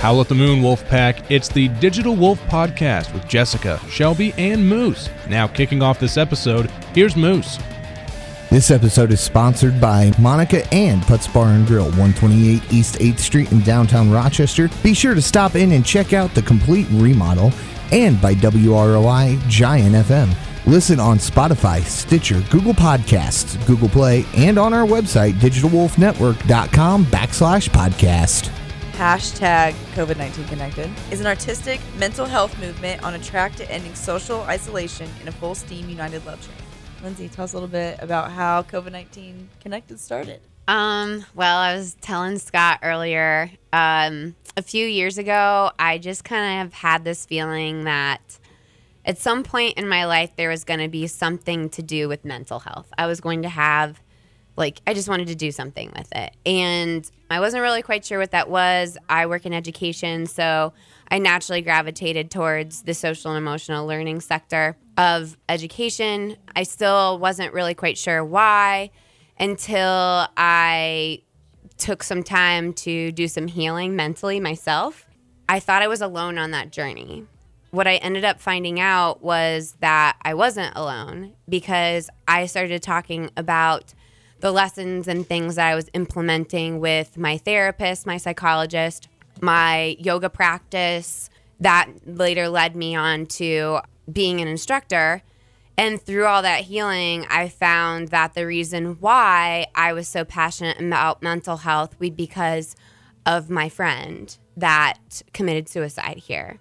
Howl 0.00 0.22
at 0.22 0.28
the 0.28 0.34
Moon, 0.34 0.62
Wolf 0.62 0.82
Pack. 0.88 1.30
It's 1.30 1.48
the 1.50 1.68
Digital 1.68 2.16
Wolf 2.16 2.40
Podcast 2.44 3.12
with 3.12 3.28
Jessica, 3.28 3.78
Shelby, 3.90 4.32
and 4.38 4.66
Moose. 4.66 5.10
Now, 5.28 5.46
kicking 5.46 5.82
off 5.82 6.00
this 6.00 6.16
episode, 6.16 6.70
here's 6.94 7.16
Moose. 7.16 7.58
This 8.48 8.70
episode 8.70 9.12
is 9.12 9.20
sponsored 9.20 9.78
by 9.78 10.10
Monica 10.18 10.66
and 10.72 11.02
Putt's 11.02 11.28
Bar 11.28 11.48
and 11.48 11.66
Grill, 11.66 11.90
128 11.90 12.72
East 12.72 12.94
8th 12.94 13.18
Street 13.18 13.52
in 13.52 13.60
downtown 13.60 14.10
Rochester. 14.10 14.70
Be 14.82 14.94
sure 14.94 15.14
to 15.14 15.20
stop 15.20 15.54
in 15.54 15.72
and 15.72 15.84
check 15.84 16.14
out 16.14 16.34
the 16.34 16.42
complete 16.42 16.86
remodel, 16.92 17.52
and 17.92 18.18
by 18.22 18.34
WROI 18.36 19.38
Giant 19.48 19.94
FM. 19.94 20.34
Listen 20.64 20.98
on 20.98 21.18
Spotify, 21.18 21.82
Stitcher, 21.82 22.42
Google 22.48 22.72
Podcasts, 22.72 23.54
Google 23.66 23.90
Play, 23.90 24.24
and 24.34 24.56
on 24.56 24.72
our 24.72 24.86
website, 24.86 25.34
digitalwolfnetwork.com 25.34 27.04
backslash 27.04 27.68
podcast. 27.68 28.50
Hashtag 29.00 29.72
COVID 29.94 30.18
19 30.18 30.44
Connected 30.44 30.90
is 31.10 31.20
an 31.20 31.26
artistic 31.26 31.80
mental 31.96 32.26
health 32.26 32.60
movement 32.60 33.02
on 33.02 33.14
a 33.14 33.18
track 33.18 33.56
to 33.56 33.72
ending 33.72 33.94
social 33.94 34.42
isolation 34.42 35.08
in 35.22 35.28
a 35.28 35.32
full 35.32 35.54
steam 35.54 35.88
united 35.88 36.26
love 36.26 36.38
train. 36.44 36.58
Lindsay, 37.02 37.26
tell 37.30 37.44
us 37.44 37.54
a 37.54 37.56
little 37.56 37.66
bit 37.66 37.96
about 38.02 38.30
how 38.30 38.62
COVID 38.62 38.92
19 38.92 39.48
Connected 39.62 39.98
started. 39.98 40.42
Um, 40.68 41.24
well, 41.34 41.56
I 41.56 41.74
was 41.74 41.96
telling 42.02 42.36
Scott 42.36 42.80
earlier, 42.82 43.50
um, 43.72 44.36
a 44.58 44.62
few 44.62 44.86
years 44.86 45.16
ago, 45.16 45.70
I 45.78 45.96
just 45.96 46.22
kind 46.22 46.66
of 46.66 46.74
had 46.74 47.02
this 47.02 47.24
feeling 47.24 47.84
that 47.84 48.38
at 49.06 49.16
some 49.16 49.44
point 49.44 49.78
in 49.78 49.88
my 49.88 50.04
life 50.04 50.36
there 50.36 50.50
was 50.50 50.62
going 50.62 50.80
to 50.80 50.88
be 50.88 51.06
something 51.06 51.70
to 51.70 51.82
do 51.82 52.06
with 52.06 52.26
mental 52.26 52.58
health. 52.58 52.92
I 52.98 53.06
was 53.06 53.22
going 53.22 53.40
to 53.44 53.48
have 53.48 53.98
like 54.60 54.80
I 54.86 54.94
just 54.94 55.08
wanted 55.08 55.26
to 55.28 55.34
do 55.34 55.50
something 55.50 55.90
with 55.96 56.08
it. 56.14 56.36
And 56.46 57.10
I 57.30 57.40
wasn't 57.40 57.62
really 57.62 57.82
quite 57.82 58.04
sure 58.04 58.18
what 58.18 58.30
that 58.30 58.48
was. 58.48 58.96
I 59.08 59.26
work 59.26 59.46
in 59.46 59.52
education, 59.52 60.26
so 60.26 60.72
I 61.10 61.18
naturally 61.18 61.62
gravitated 61.62 62.30
towards 62.30 62.82
the 62.82 62.94
social 62.94 63.32
and 63.32 63.38
emotional 63.38 63.86
learning 63.86 64.20
sector 64.20 64.76
of 64.96 65.36
education. 65.48 66.36
I 66.54 66.62
still 66.62 67.18
wasn't 67.18 67.52
really 67.52 67.74
quite 67.74 67.98
sure 67.98 68.24
why 68.24 68.90
until 69.38 70.28
I 70.36 71.22
took 71.78 72.02
some 72.02 72.22
time 72.22 72.74
to 72.74 73.10
do 73.10 73.26
some 73.26 73.48
healing 73.48 73.96
mentally 73.96 74.38
myself. 74.38 75.06
I 75.48 75.58
thought 75.58 75.82
I 75.82 75.88
was 75.88 76.02
alone 76.02 76.38
on 76.38 76.50
that 76.50 76.70
journey. 76.70 77.24
What 77.70 77.86
I 77.86 77.96
ended 77.96 78.24
up 78.24 78.40
finding 78.40 78.78
out 78.78 79.22
was 79.22 79.76
that 79.80 80.16
I 80.22 80.34
wasn't 80.34 80.76
alone 80.76 81.32
because 81.48 82.10
I 82.28 82.46
started 82.46 82.82
talking 82.82 83.30
about 83.36 83.94
the 84.40 84.52
lessons 84.52 85.06
and 85.06 85.26
things 85.26 85.56
that 85.56 85.68
I 85.68 85.74
was 85.74 85.90
implementing 85.92 86.80
with 86.80 87.16
my 87.16 87.38
therapist, 87.38 88.06
my 88.06 88.16
psychologist, 88.16 89.08
my 89.40 89.96
yoga 89.98 90.30
practice 90.30 91.30
that 91.60 91.88
later 92.06 92.48
led 92.48 92.74
me 92.74 92.94
on 92.94 93.26
to 93.26 93.80
being 94.10 94.40
an 94.40 94.48
instructor. 94.48 95.22
And 95.76 96.00
through 96.00 96.26
all 96.26 96.42
that 96.42 96.62
healing, 96.62 97.26
I 97.30 97.48
found 97.48 98.08
that 98.08 98.34
the 98.34 98.46
reason 98.46 98.96
why 99.00 99.66
I 99.74 99.92
was 99.92 100.08
so 100.08 100.24
passionate 100.24 100.80
about 100.80 101.22
mental 101.22 101.58
health 101.58 101.98
was 101.98 102.10
because 102.10 102.76
of 103.26 103.50
my 103.50 103.68
friend 103.68 104.36
that 104.56 105.22
committed 105.32 105.68
suicide 105.68 106.18
here. 106.18 106.58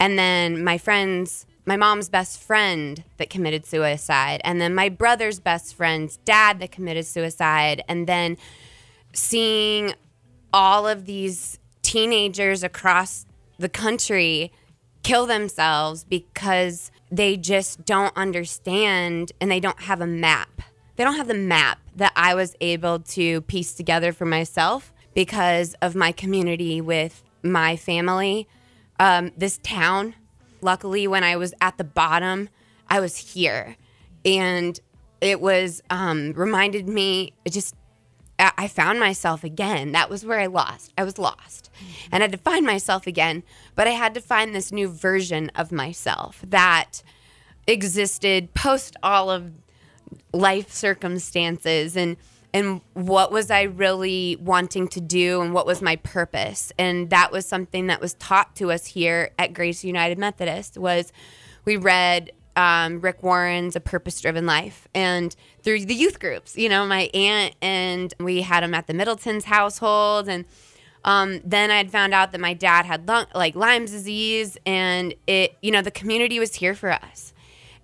And 0.00 0.18
then 0.18 0.64
my 0.64 0.78
friend's 0.78 1.46
my 1.68 1.76
mom's 1.76 2.08
best 2.08 2.40
friend 2.40 3.04
that 3.18 3.28
committed 3.28 3.66
suicide, 3.66 4.40
and 4.42 4.58
then 4.58 4.74
my 4.74 4.88
brother's 4.88 5.38
best 5.38 5.74
friend's 5.74 6.16
dad 6.24 6.60
that 6.60 6.72
committed 6.72 7.04
suicide, 7.04 7.84
and 7.86 8.06
then 8.06 8.38
seeing 9.12 9.92
all 10.50 10.88
of 10.88 11.04
these 11.04 11.58
teenagers 11.82 12.62
across 12.62 13.26
the 13.58 13.68
country 13.68 14.50
kill 15.02 15.26
themselves 15.26 16.04
because 16.04 16.90
they 17.12 17.36
just 17.36 17.84
don't 17.84 18.16
understand 18.16 19.32
and 19.38 19.50
they 19.50 19.60
don't 19.60 19.82
have 19.82 20.00
a 20.00 20.06
map. 20.06 20.62
They 20.96 21.04
don't 21.04 21.16
have 21.16 21.28
the 21.28 21.34
map 21.34 21.80
that 21.96 22.12
I 22.16 22.34
was 22.34 22.56
able 22.62 23.00
to 23.00 23.42
piece 23.42 23.74
together 23.74 24.14
for 24.14 24.24
myself 24.24 24.90
because 25.12 25.74
of 25.82 25.94
my 25.94 26.12
community 26.12 26.80
with 26.80 27.22
my 27.42 27.76
family. 27.76 28.48
Um, 28.98 29.32
this 29.36 29.60
town 29.62 30.14
Luckily, 30.60 31.06
when 31.06 31.24
I 31.24 31.36
was 31.36 31.54
at 31.60 31.78
the 31.78 31.84
bottom, 31.84 32.48
I 32.88 33.00
was 33.00 33.16
here. 33.16 33.76
And 34.24 34.78
it 35.20 35.40
was 35.40 35.82
um, 35.90 36.32
reminded 36.32 36.88
me, 36.88 37.32
it 37.44 37.52
just, 37.52 37.74
I 38.38 38.68
found 38.68 39.00
myself 39.00 39.42
again. 39.42 39.92
That 39.92 40.10
was 40.10 40.24
where 40.24 40.38
I 40.38 40.46
lost. 40.46 40.92
I 40.96 41.02
was 41.04 41.18
lost. 41.18 41.70
And 42.12 42.22
I 42.22 42.24
had 42.24 42.32
to 42.32 42.38
find 42.38 42.64
myself 42.64 43.06
again, 43.06 43.42
but 43.74 43.88
I 43.88 43.92
had 43.92 44.14
to 44.14 44.20
find 44.20 44.54
this 44.54 44.70
new 44.70 44.88
version 44.88 45.50
of 45.56 45.72
myself 45.72 46.40
that 46.46 47.02
existed 47.66 48.54
post 48.54 48.96
all 49.02 49.30
of 49.30 49.52
life 50.32 50.72
circumstances 50.72 51.96
and 51.96 52.16
and 52.54 52.80
what 52.94 53.30
was 53.30 53.50
I 53.50 53.62
really 53.62 54.36
wanting 54.40 54.88
to 54.88 55.00
do 55.00 55.42
and 55.42 55.52
what 55.52 55.66
was 55.66 55.82
my 55.82 55.96
purpose. 55.96 56.72
And 56.78 57.10
that 57.10 57.30
was 57.30 57.46
something 57.46 57.88
that 57.88 58.00
was 58.00 58.14
taught 58.14 58.56
to 58.56 58.70
us 58.72 58.86
here 58.86 59.30
at 59.38 59.52
Grace 59.52 59.84
United 59.84 60.18
Methodist 60.18 60.78
was 60.78 61.12
we 61.64 61.76
read 61.76 62.32
um, 62.56 63.00
Rick 63.00 63.22
Warren's 63.22 63.76
A 63.76 63.80
Purpose 63.80 64.20
Driven 64.20 64.46
Life 64.46 64.88
and 64.94 65.36
through 65.62 65.84
the 65.84 65.94
youth 65.94 66.18
groups, 66.18 66.56
you 66.56 66.68
know, 66.68 66.86
my 66.86 67.10
aunt 67.14 67.54
and 67.62 68.12
we 68.18 68.42
had 68.42 68.64
him 68.64 68.74
at 68.74 68.86
the 68.86 68.94
Middleton's 68.94 69.44
household 69.44 70.28
and 70.28 70.44
um, 71.04 71.40
then 71.44 71.70
I 71.70 71.76
had 71.76 71.92
found 71.92 72.12
out 72.14 72.32
that 72.32 72.40
my 72.40 72.54
dad 72.54 72.84
had 72.84 73.06
lung, 73.06 73.26
like 73.34 73.54
Lyme's 73.54 73.92
disease 73.92 74.58
and 74.66 75.14
it, 75.26 75.56
you 75.62 75.70
know, 75.70 75.82
the 75.82 75.92
community 75.92 76.40
was 76.40 76.56
here 76.56 76.74
for 76.74 76.90
us. 76.90 77.32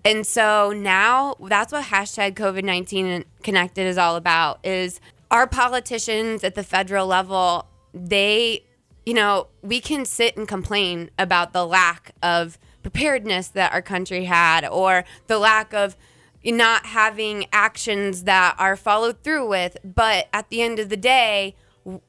And 0.04 0.26
so 0.26 0.72
now 0.76 1.34
that's 1.40 1.72
what 1.72 1.84
hashtag 1.84 2.34
COVID 2.34 2.62
19 2.62 3.24
connected 3.42 3.86
is 3.86 3.96
all 3.96 4.16
about 4.16 4.64
is 4.64 5.00
our 5.30 5.46
politicians 5.46 6.44
at 6.44 6.54
the 6.54 6.62
federal 6.62 7.06
level, 7.06 7.66
they, 7.94 8.64
you 9.06 9.14
know, 9.14 9.48
we 9.62 9.80
can 9.80 10.04
sit 10.04 10.36
and 10.36 10.46
complain 10.46 11.10
about 11.18 11.52
the 11.52 11.66
lack 11.66 12.12
of 12.22 12.58
preparedness 12.82 13.48
that 13.48 13.72
our 13.72 13.80
country 13.80 14.24
had 14.24 14.66
or 14.66 15.04
the 15.26 15.38
lack 15.38 15.72
of 15.72 15.96
not 16.44 16.84
having 16.84 17.46
actions 17.52 18.24
that 18.24 18.54
are 18.58 18.76
followed 18.76 19.22
through 19.22 19.48
with. 19.48 19.78
But 19.82 20.28
at 20.34 20.50
the 20.50 20.60
end 20.60 20.78
of 20.78 20.90
the 20.90 20.98
day, 20.98 21.56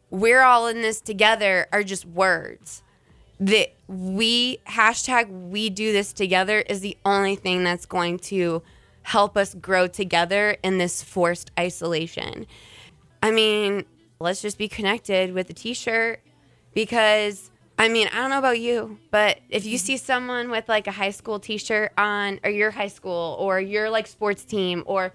we're 0.10 0.44
all 0.44 0.68
in 0.68 0.82
this 0.82 1.00
together 1.00 1.68
are 1.72 1.84
just 1.84 2.06
words 2.06 2.84
that 3.40 3.76
we 3.88 4.58
hashtag 4.68 5.30
we 5.50 5.70
do 5.70 5.92
this 5.92 6.14
together 6.14 6.60
is 6.60 6.80
the 6.80 6.98
only 7.06 7.36
thing 7.36 7.64
that's 7.64 7.86
going 7.86 8.18
to 8.18 8.64
help 9.04 9.38
us 9.38 9.54
grow 9.54 9.88
together 9.88 10.58
in 10.64 10.78
this 10.78 11.04
forced 11.04 11.52
isolation. 11.60 12.48
I 13.22 13.32
mean, 13.32 13.86
let's 14.20 14.42
just 14.42 14.58
be 14.58 14.68
connected 14.68 15.34
with 15.34 15.50
a 15.50 15.54
t-shirt 15.54 16.22
because 16.74 17.52
I 17.78 17.90
mean, 17.90 18.08
I 18.08 18.22
don't 18.22 18.30
know 18.30 18.40
about 18.40 18.60
you, 18.60 19.00
but 19.12 19.40
if 19.50 19.66
you 19.66 19.78
see 19.78 19.98
someone 19.98 20.50
with 20.50 20.70
like 20.70 20.88
a 20.88 20.92
high 20.92 21.12
school 21.12 21.40
t-shirt 21.40 21.92
on 21.98 22.40
or 22.44 22.50
your 22.50 22.72
high 22.72 22.88
school 22.88 23.36
or 23.38 23.60
your 23.60 23.90
like 23.90 24.08
sports 24.08 24.46
team 24.46 24.84
or 24.86 25.14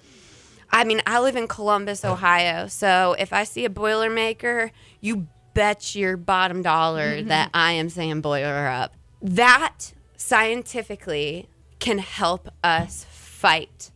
I 0.72 0.84
mean, 0.84 1.00
I 1.06 1.18
live 1.20 1.34
in 1.34 1.48
Columbus, 1.48 2.04
Ohio. 2.04 2.68
So 2.68 3.16
if 3.18 3.32
I 3.32 3.44
see 3.44 3.64
a 3.64 3.68
Boilermaker, 3.70 4.70
you 5.00 5.26
bet 5.60 5.94
your 5.94 6.16
bottom 6.16 6.62
dollar 6.62 7.16
mm-hmm. 7.18 7.28
that 7.28 7.50
I 7.52 7.72
am 7.72 7.90
saying 7.90 8.22
boiler 8.22 8.66
up. 8.66 8.94
That 9.20 9.92
scientifically 10.16 11.50
can 11.80 11.98
help 11.98 12.48
us 12.64 13.04
fight 13.10 13.90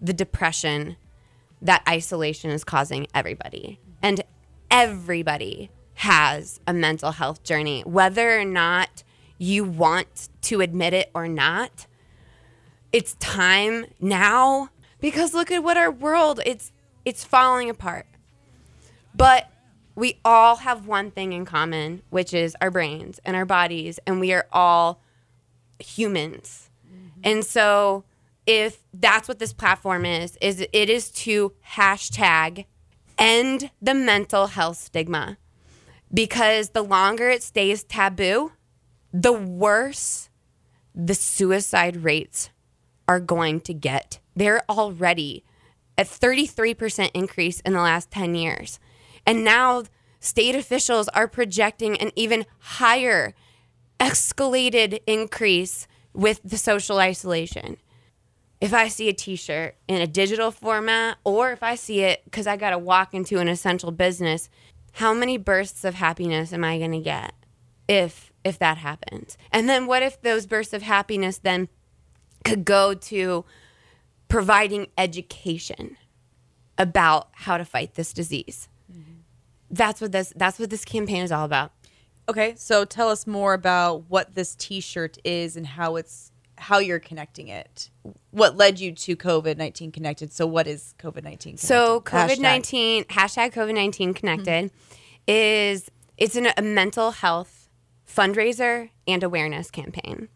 the 0.00 0.12
depression 0.12 0.96
that 1.62 1.84
isolation 1.88 2.50
is 2.50 2.64
causing 2.64 3.06
everybody. 3.14 3.78
And 4.02 4.24
everybody 4.68 5.70
has 5.94 6.58
a 6.66 6.74
mental 6.74 7.12
health 7.12 7.44
journey, 7.44 7.82
whether 7.82 8.40
or 8.40 8.44
not 8.44 9.04
you 9.38 9.62
want 9.62 10.28
to 10.42 10.60
admit 10.60 10.92
it 10.92 11.08
or 11.14 11.28
not. 11.28 11.86
It's 12.92 13.14
time 13.20 13.84
now 14.00 14.70
because 14.98 15.34
look 15.34 15.52
at 15.52 15.62
what 15.62 15.76
our 15.76 15.92
world 15.92 16.40
it's 16.44 16.72
it's 17.04 17.22
falling 17.22 17.70
apart. 17.70 18.06
But 19.14 19.48
we 19.94 20.20
all 20.24 20.56
have 20.56 20.86
one 20.86 21.10
thing 21.10 21.32
in 21.32 21.44
common, 21.44 22.02
which 22.10 22.32
is 22.32 22.56
our 22.60 22.70
brains 22.70 23.20
and 23.24 23.36
our 23.36 23.44
bodies, 23.44 23.98
and 24.06 24.20
we 24.20 24.32
are 24.32 24.46
all 24.52 25.02
humans. 25.78 26.70
Mm-hmm. 26.86 27.20
And 27.24 27.44
so, 27.44 28.04
if 28.46 28.82
that's 28.92 29.28
what 29.28 29.38
this 29.38 29.52
platform 29.52 30.04
is, 30.04 30.36
is 30.40 30.66
it 30.72 30.90
is 30.90 31.10
to 31.10 31.52
hashtag 31.74 32.66
end 33.18 33.70
the 33.82 33.94
mental 33.94 34.46
health 34.48 34.78
stigma, 34.78 35.36
because 36.12 36.70
the 36.70 36.82
longer 36.82 37.28
it 37.28 37.42
stays 37.42 37.84
taboo, 37.84 38.52
the 39.12 39.32
worse 39.32 40.30
the 40.94 41.14
suicide 41.14 41.98
rates 41.98 42.50
are 43.06 43.20
going 43.20 43.60
to 43.60 43.74
get. 43.74 44.18
They're 44.34 44.62
already 44.68 45.44
at 45.96 46.06
33% 46.06 47.10
increase 47.14 47.60
in 47.60 47.72
the 47.72 47.80
last 47.80 48.10
10 48.10 48.34
years. 48.34 48.80
And 49.30 49.44
now 49.44 49.84
state 50.18 50.56
officials 50.56 51.06
are 51.10 51.28
projecting 51.28 51.96
an 51.98 52.10
even 52.16 52.46
higher 52.58 53.32
escalated 54.00 54.98
increase 55.06 55.86
with 56.12 56.40
the 56.42 56.58
social 56.58 56.98
isolation. 56.98 57.76
If 58.60 58.74
I 58.74 58.88
see 58.88 59.08
a 59.08 59.12
t 59.12 59.36
shirt 59.36 59.76
in 59.86 60.00
a 60.02 60.06
digital 60.08 60.50
format, 60.50 61.18
or 61.22 61.52
if 61.52 61.62
I 61.62 61.76
see 61.76 62.00
it 62.00 62.24
because 62.24 62.48
I 62.48 62.56
got 62.56 62.70
to 62.70 62.78
walk 62.78 63.14
into 63.14 63.38
an 63.38 63.46
essential 63.46 63.92
business, 63.92 64.48
how 64.94 65.14
many 65.14 65.36
bursts 65.36 65.84
of 65.84 65.94
happiness 65.94 66.52
am 66.52 66.64
I 66.64 66.78
going 66.78 66.90
to 66.90 66.98
get 66.98 67.32
if 67.86 68.32
if 68.42 68.58
that 68.58 68.78
happens? 68.78 69.38
And 69.52 69.68
then 69.68 69.86
what 69.86 70.02
if 70.02 70.20
those 70.20 70.44
bursts 70.44 70.74
of 70.74 70.82
happiness 70.82 71.38
then 71.38 71.68
could 72.44 72.64
go 72.64 72.94
to 72.94 73.44
providing 74.26 74.88
education 74.98 75.96
about 76.76 77.28
how 77.32 77.58
to 77.58 77.64
fight 77.64 77.94
this 77.94 78.12
disease? 78.12 78.66
That's 79.70 80.00
what 80.00 80.12
this 80.12 80.32
that's 80.36 80.58
what 80.58 80.70
this 80.70 80.84
campaign 80.84 81.22
is 81.22 81.32
all 81.32 81.44
about. 81.44 81.72
Okay, 82.28 82.54
so 82.56 82.84
tell 82.84 83.08
us 83.08 83.26
more 83.26 83.54
about 83.54 84.04
what 84.08 84.34
this 84.34 84.54
T-shirt 84.54 85.18
is 85.24 85.56
and 85.56 85.66
how 85.66 85.96
it's 85.96 86.30
how 86.58 86.78
you're 86.78 87.00
connecting 87.00 87.48
it. 87.48 87.90
What 88.30 88.56
led 88.56 88.78
you 88.78 88.92
to 88.92 89.16
COVID 89.16 89.56
nineteen 89.56 89.90
connected? 89.90 90.32
So 90.32 90.46
what 90.46 90.66
is 90.66 90.94
COVID 90.98 91.24
nineteen? 91.24 91.56
So 91.56 92.00
COVID 92.02 92.38
nineteen 92.38 93.04
hashtag 93.04 93.52
COVID 93.52 93.74
nineteen 93.74 94.14
connected 94.14 94.66
mm-hmm. 94.66 94.90
is 95.26 95.90
it's 96.18 96.36
an, 96.36 96.48
a 96.56 96.62
mental 96.62 97.12
health 97.12 97.68
fundraiser 98.06 98.90
and 99.06 99.22
awareness 99.22 99.70
campaign, 99.70 100.28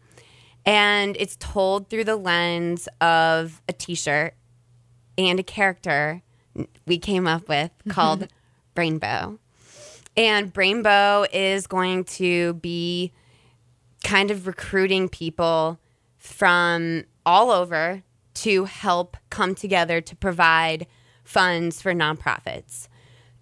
and 0.65 1.15
it's 1.17 1.35
told 1.37 1.89
through 1.89 2.05
the 2.05 2.15
lens 2.15 2.89
of 2.99 3.61
a 3.69 3.73
T-shirt 3.73 4.33
and 5.17 5.39
a 5.39 5.43
character 5.43 6.23
we 6.85 6.97
came 6.97 7.27
up 7.27 7.47
with 7.47 7.71
called 7.89 8.27
Brainbow. 8.75 9.39
And 10.17 10.53
Brainbow 10.53 11.27
is 11.33 11.67
going 11.67 12.05
to 12.05 12.53
be 12.55 13.11
kind 14.03 14.31
of 14.31 14.47
recruiting 14.47 15.09
people 15.09 15.79
from 16.17 17.05
all 17.25 17.51
over 17.51 18.03
to 18.35 18.65
help 18.65 19.17
come 19.29 19.55
together 19.55 20.01
to 20.01 20.15
provide 20.15 20.87
funds 21.23 21.81
for 21.81 21.93
nonprofits. 21.93 22.87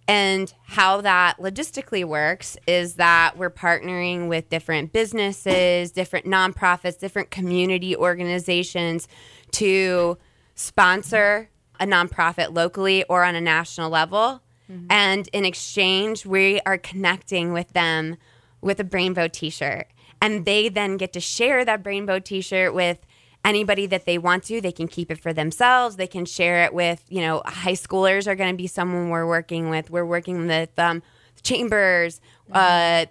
And 0.07 0.53
how 0.63 1.01
that 1.01 1.37
logistically 1.37 2.03
works 2.03 2.57
is 2.67 2.95
that 2.95 3.37
we're 3.37 3.49
partnering 3.49 4.27
with 4.27 4.49
different 4.49 4.91
businesses, 4.91 5.91
different 5.91 6.25
nonprofits, 6.25 6.99
different 6.99 7.31
community 7.31 7.95
organizations 7.95 9.07
to 9.51 10.17
sponsor 10.55 11.49
a 11.79 11.85
nonprofit 11.85 12.53
locally 12.53 13.03
or 13.05 13.23
on 13.23 13.35
a 13.35 13.41
national 13.41 13.89
level. 13.89 14.42
And 14.89 15.27
in 15.33 15.45
exchange, 15.45 16.25
we 16.25 16.59
are 16.65 16.77
connecting 16.77 17.53
with 17.53 17.73
them 17.73 18.17
with 18.61 18.79
a 18.79 18.83
Brainbow 18.83 19.31
t 19.31 19.49
shirt. 19.49 19.87
And 20.21 20.45
they 20.45 20.69
then 20.69 20.97
get 20.97 21.13
to 21.13 21.19
share 21.19 21.65
that 21.65 21.83
Brainbow 21.83 22.23
t 22.23 22.41
shirt 22.41 22.73
with 22.73 22.99
anybody 23.45 23.85
that 23.87 24.05
they 24.05 24.17
want 24.17 24.45
to. 24.45 24.61
They 24.61 24.71
can 24.71 24.87
keep 24.87 25.11
it 25.11 25.19
for 25.19 25.33
themselves. 25.33 25.97
They 25.97 26.07
can 26.07 26.25
share 26.25 26.63
it 26.63 26.73
with, 26.73 27.03
you 27.09 27.21
know, 27.21 27.41
high 27.45 27.73
schoolers 27.73 28.25
are 28.27 28.35
going 28.35 28.51
to 28.51 28.57
be 28.57 28.67
someone 28.67 29.09
we're 29.09 29.27
working 29.27 29.69
with. 29.69 29.89
We're 29.89 30.05
working 30.05 30.47
with 30.47 30.77
um, 30.79 31.03
chambers, 31.41 32.21
uh, 32.51 33.05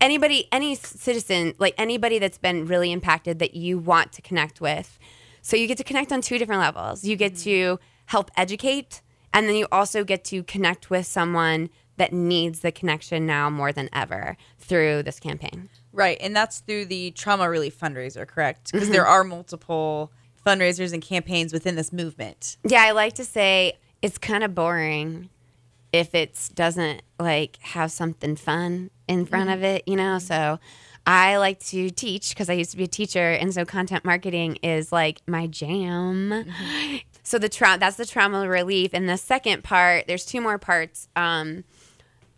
anybody, 0.00 0.48
any 0.52 0.74
citizen, 0.76 1.54
like 1.58 1.74
anybody 1.76 2.18
that's 2.18 2.38
been 2.38 2.66
really 2.66 2.92
impacted 2.92 3.40
that 3.40 3.54
you 3.54 3.78
want 3.78 4.12
to 4.12 4.22
connect 4.22 4.60
with. 4.60 4.98
So 5.42 5.56
you 5.56 5.66
get 5.66 5.78
to 5.78 5.84
connect 5.84 6.12
on 6.12 6.20
two 6.20 6.38
different 6.38 6.60
levels. 6.60 7.04
You 7.04 7.16
get 7.16 7.36
to 7.38 7.80
help 8.06 8.30
educate, 8.36 9.02
and 9.32 9.48
then 9.48 9.56
you 9.56 9.66
also 9.72 10.04
get 10.04 10.24
to 10.24 10.42
connect 10.42 10.90
with 10.90 11.06
someone 11.06 11.70
that 11.96 12.12
needs 12.12 12.60
the 12.60 12.72
connection 12.72 13.26
now 13.26 13.50
more 13.50 13.72
than 13.72 13.88
ever 13.92 14.36
through 14.58 15.02
this 15.02 15.20
campaign. 15.20 15.68
Right, 15.92 16.16
and 16.20 16.34
that's 16.34 16.60
through 16.60 16.86
the 16.86 17.10
trauma 17.12 17.48
relief 17.48 17.78
fundraiser, 17.78 18.26
correct? 18.26 18.72
Because 18.72 18.88
mm-hmm. 18.88 18.94
there 18.94 19.06
are 19.06 19.24
multiple 19.24 20.10
fundraisers 20.44 20.92
and 20.92 21.02
campaigns 21.02 21.52
within 21.52 21.76
this 21.76 21.92
movement. 21.92 22.56
Yeah, 22.64 22.82
I 22.82 22.92
like 22.92 23.14
to 23.14 23.24
say 23.24 23.78
it's 24.00 24.18
kind 24.18 24.42
of 24.42 24.54
boring 24.54 25.28
if 25.92 26.14
it 26.14 26.50
doesn't 26.54 27.02
like 27.18 27.58
have 27.60 27.92
something 27.92 28.36
fun 28.36 28.90
in 29.06 29.26
front 29.26 29.50
mm-hmm. 29.50 29.58
of 29.58 29.62
it, 29.64 29.86
you 29.86 29.96
know? 29.96 30.18
So 30.18 30.58
I 31.06 31.36
like 31.36 31.60
to 31.66 31.90
teach 31.90 32.30
because 32.30 32.48
I 32.48 32.54
used 32.54 32.70
to 32.72 32.76
be 32.76 32.84
a 32.84 32.88
teacher 32.88 33.32
and 33.32 33.52
so 33.52 33.64
content 33.64 34.04
marketing 34.04 34.56
is 34.62 34.90
like 34.90 35.20
my 35.26 35.46
jam. 35.46 36.30
Mm-hmm. 36.30 36.96
So 37.32 37.38
the 37.38 37.48
tra- 37.48 37.78
that's 37.80 37.96
the 37.96 38.04
trauma 38.04 38.46
relief 38.46 38.90
and 38.92 39.08
the 39.08 39.16
second 39.16 39.64
part, 39.64 40.06
there's 40.06 40.26
two 40.26 40.42
more 40.42 40.58
parts. 40.58 41.08
Um 41.16 41.64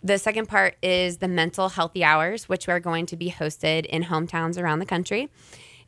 the 0.05 0.19
second 0.19 0.47
part 0.47 0.77
is 0.83 1.17
the 1.17 1.27
mental 1.27 1.69
healthy 1.69 2.05
hours, 2.05 2.49
which 2.49 2.69
are 2.69 2.79
going 2.79 3.07
to 3.07 3.17
be 3.17 3.29
hosted 3.29 3.87
in 3.87 4.05
hometowns 4.05 4.57
around 4.57 4.79
the 4.79 4.87
country. 4.87 5.31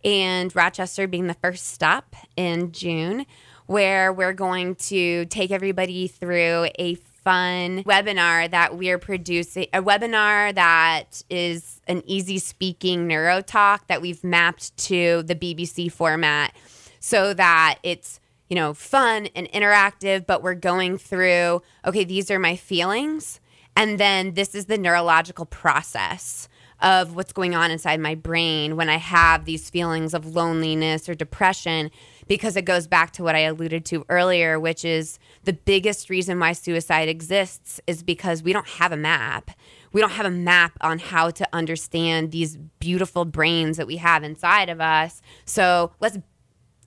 And 0.05 0.53
Rochester 0.57 1.07
being 1.07 1.29
the 1.29 1.35
first 1.35 1.69
stop 1.69 2.17
in 2.35 2.73
June, 2.73 3.27
where 3.67 4.13
we're 4.13 4.33
going 4.33 4.75
to 4.91 5.27
take 5.27 5.53
everybody 5.53 6.09
through 6.09 6.67
a 6.77 6.97
fun 6.97 7.85
webinar 7.85 8.51
that 8.51 8.77
we're 8.77 8.99
producing, 8.99 9.67
a 9.73 9.81
webinar 9.81 10.53
that 10.53 11.23
is 11.31 11.81
an 11.87 12.03
easy 12.07 12.41
speaking 12.41 13.07
neuro 13.07 13.41
talk 13.41 13.87
that 13.87 14.03
we've 14.03 14.25
mapped 14.25 14.77
to 14.79 15.23
the 15.23 15.37
BBC 15.37 15.93
format 15.93 16.57
so 16.99 17.33
that 17.35 17.79
it's 17.85 18.19
you 18.49 18.57
know 18.57 18.75
fun 18.75 19.29
and 19.35 19.49
interactive 19.53 20.27
but 20.27 20.43
we're 20.43 20.55
going 20.55 20.99
through 20.99 21.63
okay 21.85 22.05
these 22.05 22.31
are 22.31 22.39
my 22.39 22.57
feelings 22.57 23.41
and 23.77 24.01
then 24.01 24.35
this 24.35 24.55
is 24.55 24.67
the 24.67 24.79
neurological 24.79 25.45
process 25.45 26.49
of 26.83 27.17
what's 27.17 27.33
going 27.33 27.55
on 27.55 27.71
inside 27.71 28.01
my 28.01 28.15
brain 28.15 28.77
when 28.77 28.89
I 28.89 28.97
have 28.97 29.45
these 29.45 29.71
feelings 29.71 30.13
of 30.13 30.35
loneliness 30.35 31.09
or 31.09 31.15
depression, 31.15 31.91
because 32.27 32.57
it 32.57 32.65
goes 32.65 32.87
back 32.87 33.13
to 33.13 33.23
what 33.23 33.35
I 33.35 33.41
alluded 33.41 33.85
to 33.87 34.05
earlier, 34.09 34.61
which 34.61 34.85
is 34.85 35.19
the 35.45 35.55
biggest 35.55 36.11
reason 36.11 36.39
why 36.39 36.53
suicide 36.53 37.09
exists 37.09 37.81
is 37.87 38.03
because 38.03 38.43
we 38.43 38.53
don't 38.53 38.69
have 38.69 38.93
a 38.93 38.97
map. 38.97 39.53
We 39.93 40.01
don't 40.03 40.11
have 40.11 40.27
a 40.27 40.31
map 40.31 40.73
on 40.83 40.99
how 40.99 41.31
to 41.31 41.49
understand 41.53 42.31
these 42.31 42.59
beautiful 42.79 43.25
brains 43.25 43.79
that 43.79 43.87
we 43.87 43.97
have 43.97 44.23
inside 44.23 44.69
of 44.69 44.81
us. 44.81 45.23
So 45.47 45.93
let's, 46.01 46.19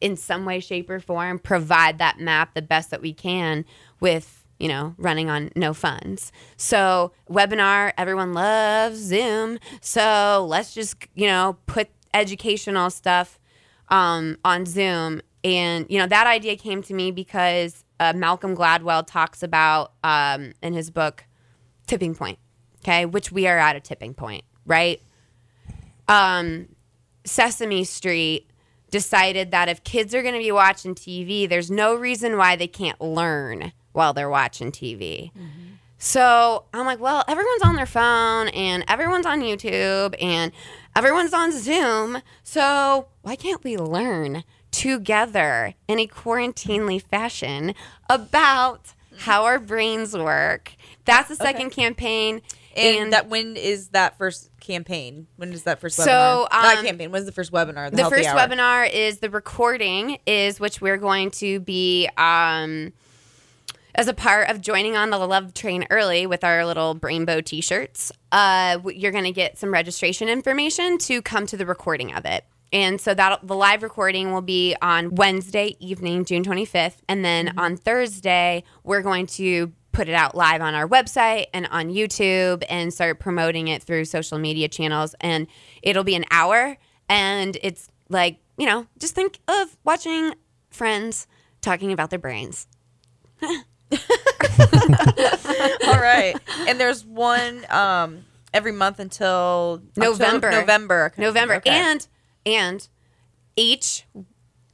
in 0.02 0.16
some 0.16 0.46
way, 0.46 0.60
shape, 0.60 0.90
or 0.90 1.00
form, 1.00 1.40
provide 1.40 1.98
that 1.98 2.20
map 2.20 2.54
the 2.54 2.62
best 2.62 2.92
that 2.92 3.02
we 3.02 3.14
can 3.14 3.66
with 4.00 4.40
you 4.60 4.68
know, 4.68 4.94
running 4.98 5.30
on 5.30 5.50
no 5.56 5.74
funds. 5.74 6.32
So, 6.58 7.14
webinar, 7.30 7.94
everyone 7.98 8.34
loves 8.34 9.00
Zoom. 9.00 9.58
So, 9.80 10.46
let's 10.48 10.74
just, 10.74 10.98
you 11.16 11.28
know, 11.28 11.58
put 11.66 11.88
educational 12.14 12.90
stuff 12.90 13.40
um, 13.88 14.38
on 14.44 14.66
Zoom. 14.66 15.22
And, 15.44 15.86
you 15.90 15.98
know, 15.98 16.08
that 16.08 16.28
idea 16.28 16.58
came 16.58 16.84
to 16.84 16.94
me 16.94 17.12
because 17.12 17.86
uh, 18.02 18.12
Malcolm 18.14 18.56
Gladwell 18.56 19.08
talks 19.08 19.42
about 19.42 19.94
um, 20.04 20.52
in 20.62 20.74
his 20.74 20.92
book, 20.92 21.24
Tipping 21.88 22.14
Point, 22.14 22.38
okay, 22.82 23.06
which 23.06 23.32
we 23.32 23.48
are 23.48 23.58
at 23.58 23.78
a 23.78 23.80
tipping 23.80 24.14
point, 24.14 24.44
right? 24.66 25.02
Um, 26.10 26.68
Sesame 27.26 27.86
Street 27.86 28.50
decided 28.90 29.52
that 29.52 29.70
if 29.70 29.84
kids 29.84 30.14
are 30.16 30.22
going 30.22 30.34
to 30.34 30.40
be 30.40 30.52
watching 30.52 30.96
TV, 30.96 31.48
there's 31.48 31.70
no 31.72 31.96
reason 31.96 32.38
why 32.38 32.56
they 32.56 32.68
can't 32.68 33.00
learn 33.00 33.72
while 33.92 34.14
they're 34.14 34.30
watching 34.30 34.72
TV. 34.72 35.32
So 35.98 36.64
I'm 36.74 36.86
like, 36.86 37.00
well, 37.00 37.26
everyone's 37.28 37.62
on 37.62 37.76
their 37.76 37.86
phone 37.86 38.48
and 38.50 38.86
everyone's 38.88 39.26
on 39.26 39.42
YouTube 39.42 40.16
and 40.22 40.54
everyone's 40.96 41.34
on 41.34 41.52
Zoom. 41.52 42.22
So 42.44 43.08
why 43.22 43.36
can't 43.36 43.64
we 43.66 43.76
learn 43.78 44.44
together 44.72 45.74
in 45.88 46.00
a 46.00 46.08
quarantinely 46.08 47.00
fashion 47.00 47.74
about 48.10 48.94
how 49.20 49.44
our 49.44 49.60
brains 49.60 50.18
work? 50.18 50.74
That's 51.04 51.28
the 51.28 51.36
second 51.36 51.72
campaign. 51.72 52.42
And, 52.80 53.14
that 53.14 53.28
when 53.30 53.56
is 53.56 53.90
that 53.90 54.18
first 54.18 54.50
campaign? 54.60 55.28
When 55.36 55.52
is 55.54 55.64
that 55.64 55.80
first 55.80 55.96
So, 55.98 56.06
webinar? 56.06 56.52
Not 56.52 56.78
um, 56.78 56.86
campaign. 56.86 57.12
When's 57.12 57.26
the 57.26 57.32
first 57.32 57.52
webinar? 57.52 57.92
The, 57.92 57.98
the 57.98 58.10
first 58.10 58.30
Hour? 58.30 58.38
webinar 58.40 58.92
is 58.92 59.20
the 59.20 59.30
recording 59.30 60.20
is 60.26 60.60
which 60.60 60.82
we're 60.82 60.98
going 60.98 61.32
to 61.32 61.60
be 61.60 62.10
um 62.18 62.94
as 63.96 64.08
a 64.08 64.14
part 64.14 64.50
of 64.50 64.62
joining 64.62 64.96
on 64.96 65.10
the 65.10 65.18
love 65.18 65.54
train 65.54 65.86
early 65.90 66.26
with 66.28 66.44
our 66.44 66.66
little 66.66 66.98
rainbow 67.02 67.42
t-shirts 67.42 68.12
uh 68.32 68.78
you're 68.94 69.12
going 69.12 69.24
to 69.24 69.32
get 69.32 69.58
some 69.58 69.74
registration 69.74 70.30
information 70.30 70.98
to 70.98 71.22
come 71.22 71.46
to 71.46 71.58
the 71.58 71.66
recording 71.66 72.14
of 72.14 72.24
it 72.26 72.46
and 72.72 73.02
so 73.02 73.14
that 73.14 73.40
the 73.46 73.56
live 73.56 73.82
recording 73.84 74.32
will 74.32 74.42
be 74.44 74.76
on 74.82 75.16
Wednesday 75.16 75.76
evening, 75.80 76.24
June 76.24 76.44
25th, 76.44 76.98
and 77.08 77.26
then 77.26 77.58
on 77.58 77.76
Thursday 77.76 78.64
we're 78.84 79.02
going 79.02 79.26
to 79.26 79.74
put 80.00 80.08
it 80.08 80.14
out 80.16 80.34
live 80.34 80.62
on 80.62 80.76
our 80.76 80.88
website 80.88 81.48
and 81.54 81.68
on 81.72 81.90
YouTube 81.90 82.64
and 82.70 82.94
start 82.94 83.20
promoting 83.20 83.68
it 83.68 83.84
through 83.84 84.06
social 84.06 84.38
media 84.40 84.70
channels 84.70 85.14
and 85.20 85.46
it'll 85.84 86.06
be 86.06 86.16
an 86.16 86.24
hour 86.32 86.78
and 87.10 87.58
it's 87.62 87.90
like, 88.08 88.38
you 88.58 88.66
know, 88.66 88.88
just 88.98 89.14
think 89.14 89.40
of 89.50 89.76
watching 89.84 90.34
friends 90.70 91.28
talking 91.60 91.92
about 91.92 92.12
their 92.12 92.20
brains. 92.20 92.66
All 93.42 93.50
right. 96.00 96.34
and 96.66 96.80
there's 96.80 97.04
one 97.04 97.66
um 97.70 98.24
every 98.54 98.72
month 98.72 99.00
until 99.00 99.82
November. 99.98 100.48
October- 100.48 100.62
November. 100.62 101.06
Okay. 101.08 101.22
November. 101.22 101.56
Okay. 101.56 101.72
And 101.72 102.08
and 102.46 102.88
each 103.58 104.06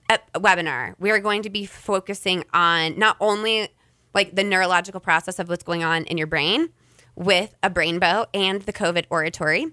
ep- 0.07 0.31
webinar, 0.33 0.93
we 0.99 1.09
are 1.09 1.19
going 1.19 1.41
to 1.41 1.49
be 1.49 1.65
focusing 1.65 2.43
on 2.53 2.99
not 2.99 3.17
only 3.19 3.69
like 4.15 4.33
the 4.33 4.43
neurological 4.43 5.01
process 5.01 5.37
of 5.37 5.49
what's 5.49 5.63
going 5.63 5.83
on 5.83 6.05
in 6.05 6.17
your 6.17 6.25
brain 6.25 6.69
with 7.15 7.53
a 7.61 7.69
Brainbow 7.69 8.25
and 8.33 8.61
the 8.63 8.73
COVID 8.73 9.05
oratory 9.09 9.67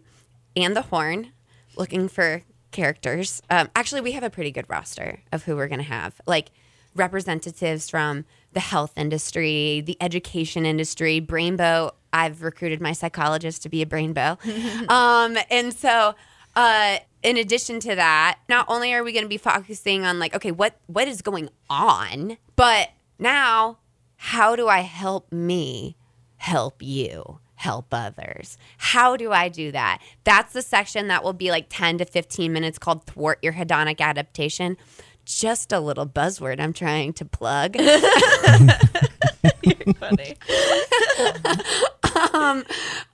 and 0.56 0.76
the 0.76 0.82
horn, 0.82 1.32
looking 1.76 2.08
for 2.08 2.42
characters. 2.72 3.40
Um, 3.49 3.70
actually, 3.75 4.00
we 4.00 4.12
have 4.12 4.25
a 4.25 4.30
pretty 4.30 4.50
good 4.50 4.68
roster 4.68 5.20
of 5.32 5.44
who 5.44 5.56
we're 5.56 5.68
going 5.68 5.80
to 5.80 5.84
have. 5.84 6.20
Like 6.26 6.50
representatives 6.94 7.88
from 7.88 8.25
the 8.52 8.61
health 8.61 8.92
industry, 8.96 9.80
the 9.80 9.96
education 10.00 10.66
industry, 10.66 11.20
Brainbow. 11.20 11.92
I've 12.12 12.42
recruited 12.42 12.80
my 12.80 12.92
psychologist 12.92 13.62
to 13.62 13.68
be 13.68 13.80
a 13.80 13.87
Brainbow. 13.87 14.37
um, 14.90 15.38
and 15.50 15.72
so, 15.72 16.14
uh, 16.54 16.99
in 17.22 17.37
addition 17.37 17.80
to 17.80 17.94
that, 17.94 18.40
not 18.49 18.66
only 18.68 18.92
are 18.92 19.02
we 19.04 19.12
going 19.12 19.25
to 19.25 19.28
be 19.28 19.38
focusing 19.38 20.04
on 20.04 20.18
like, 20.18 20.34
okay, 20.34 20.50
what 20.50 20.78
what 20.87 21.08
is 21.08 21.22
going 21.22 21.49
on, 21.70 22.37
but 22.56 22.90
now, 23.18 23.78
how 24.23 24.55
do 24.55 24.69
I 24.69 24.81
help 24.81 25.33
me 25.33 25.97
help 26.37 26.81
you? 26.81 27.41
help 27.62 27.87
others. 27.93 28.59
How 28.76 29.17
do 29.17 29.31
I 29.31 29.49
do 29.49 29.71
that? 29.71 30.02
That's 30.25 30.52
the 30.52 30.62
section 30.62 31.07
that 31.07 31.23
will 31.23 31.33
be 31.33 31.52
like 31.52 31.67
10 31.69 31.99
to 31.99 32.05
15 32.05 32.52
minutes 32.52 32.76
called 32.76 33.05
Thwart 33.05 33.38
Your 33.41 33.52
Hedonic 33.52 34.00
Adaptation. 34.00 34.76
Just 35.25 35.73
a 35.73 35.79
little 35.79 36.05
buzzword 36.05 36.59
I'm 36.59 36.73
trying 36.73 37.12
to 37.12 37.25
plug. 37.25 37.76
You're 37.79 37.95
funny. 39.95 40.37
um, 42.35 42.64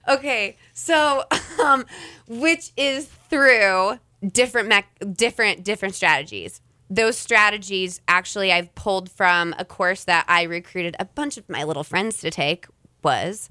okay, 0.07 0.57
so 0.73 1.25
um, 1.63 1.85
which 2.27 2.71
is 2.75 3.05
through 3.29 3.99
different 4.27 4.67
mech- 4.67 4.97
different 5.13 5.63
different 5.63 5.93
strategies. 5.93 6.59
Those 6.89 7.17
strategies 7.17 8.01
actually 8.07 8.51
I've 8.51 8.73
pulled 8.75 9.11
from 9.11 9.53
a 9.57 9.65
course 9.65 10.05
that 10.05 10.25
I 10.27 10.43
recruited 10.43 10.95
a 10.99 11.05
bunch 11.05 11.37
of 11.37 11.47
my 11.47 11.63
little 11.63 11.83
friends 11.83 12.19
to 12.21 12.31
take 12.31 12.65
was 13.03 13.49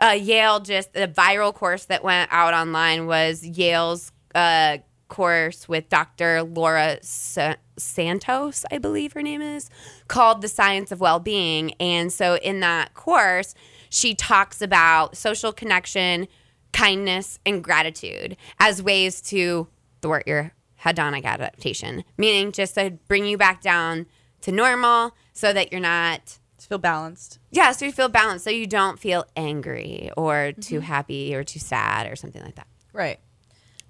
uh, 0.00 0.08
Yale 0.08 0.60
just 0.60 0.92
the 0.92 1.08
viral 1.08 1.54
course 1.54 1.84
that 1.86 2.02
went 2.02 2.30
out 2.32 2.54
online 2.54 3.06
was 3.06 3.44
Yale's 3.44 4.12
uh, 4.34 4.78
course 5.08 5.68
with 5.68 5.88
Dr. 5.88 6.42
Laura 6.42 6.98
Sa- 7.02 7.54
Santos, 7.76 8.64
I 8.70 8.78
believe 8.78 9.12
her 9.12 9.22
name 9.22 9.42
is, 9.42 9.70
called 10.08 10.42
The 10.42 10.48
Science 10.48 10.90
of 10.90 11.00
Well-being. 11.00 11.74
And 11.74 12.12
so 12.12 12.36
in 12.38 12.60
that 12.60 12.94
course, 12.94 13.54
she 13.88 14.14
talks 14.14 14.60
about 14.60 15.16
social 15.16 15.52
connection, 15.52 16.26
kindness, 16.72 17.38
and 17.46 17.62
gratitude 17.62 18.36
as 18.58 18.82
ways 18.82 19.20
to 19.22 19.68
thwart 20.02 20.26
your 20.26 20.52
hedonic 20.84 21.24
adaptation, 21.24 22.04
meaning 22.18 22.52
just 22.52 22.74
to 22.74 22.90
bring 23.08 23.24
you 23.26 23.36
back 23.38 23.60
down 23.62 24.06
to 24.42 24.52
normal 24.52 25.14
so 25.32 25.52
that 25.52 25.72
you're 25.72 25.80
not 25.80 26.38
Just 26.56 26.68
feel 26.68 26.78
balanced. 26.78 27.38
yeah, 27.50 27.72
so 27.72 27.84
you 27.86 27.92
feel 27.92 28.08
balanced, 28.08 28.44
so 28.44 28.50
you 28.50 28.66
don't 28.66 28.98
feel 28.98 29.24
angry 29.36 30.10
or 30.16 30.52
too 30.60 30.80
happy 30.80 31.34
or 31.34 31.42
too 31.44 31.58
sad 31.58 32.10
or 32.10 32.16
something 32.16 32.42
like 32.42 32.56
that. 32.56 32.66
Right. 32.92 33.18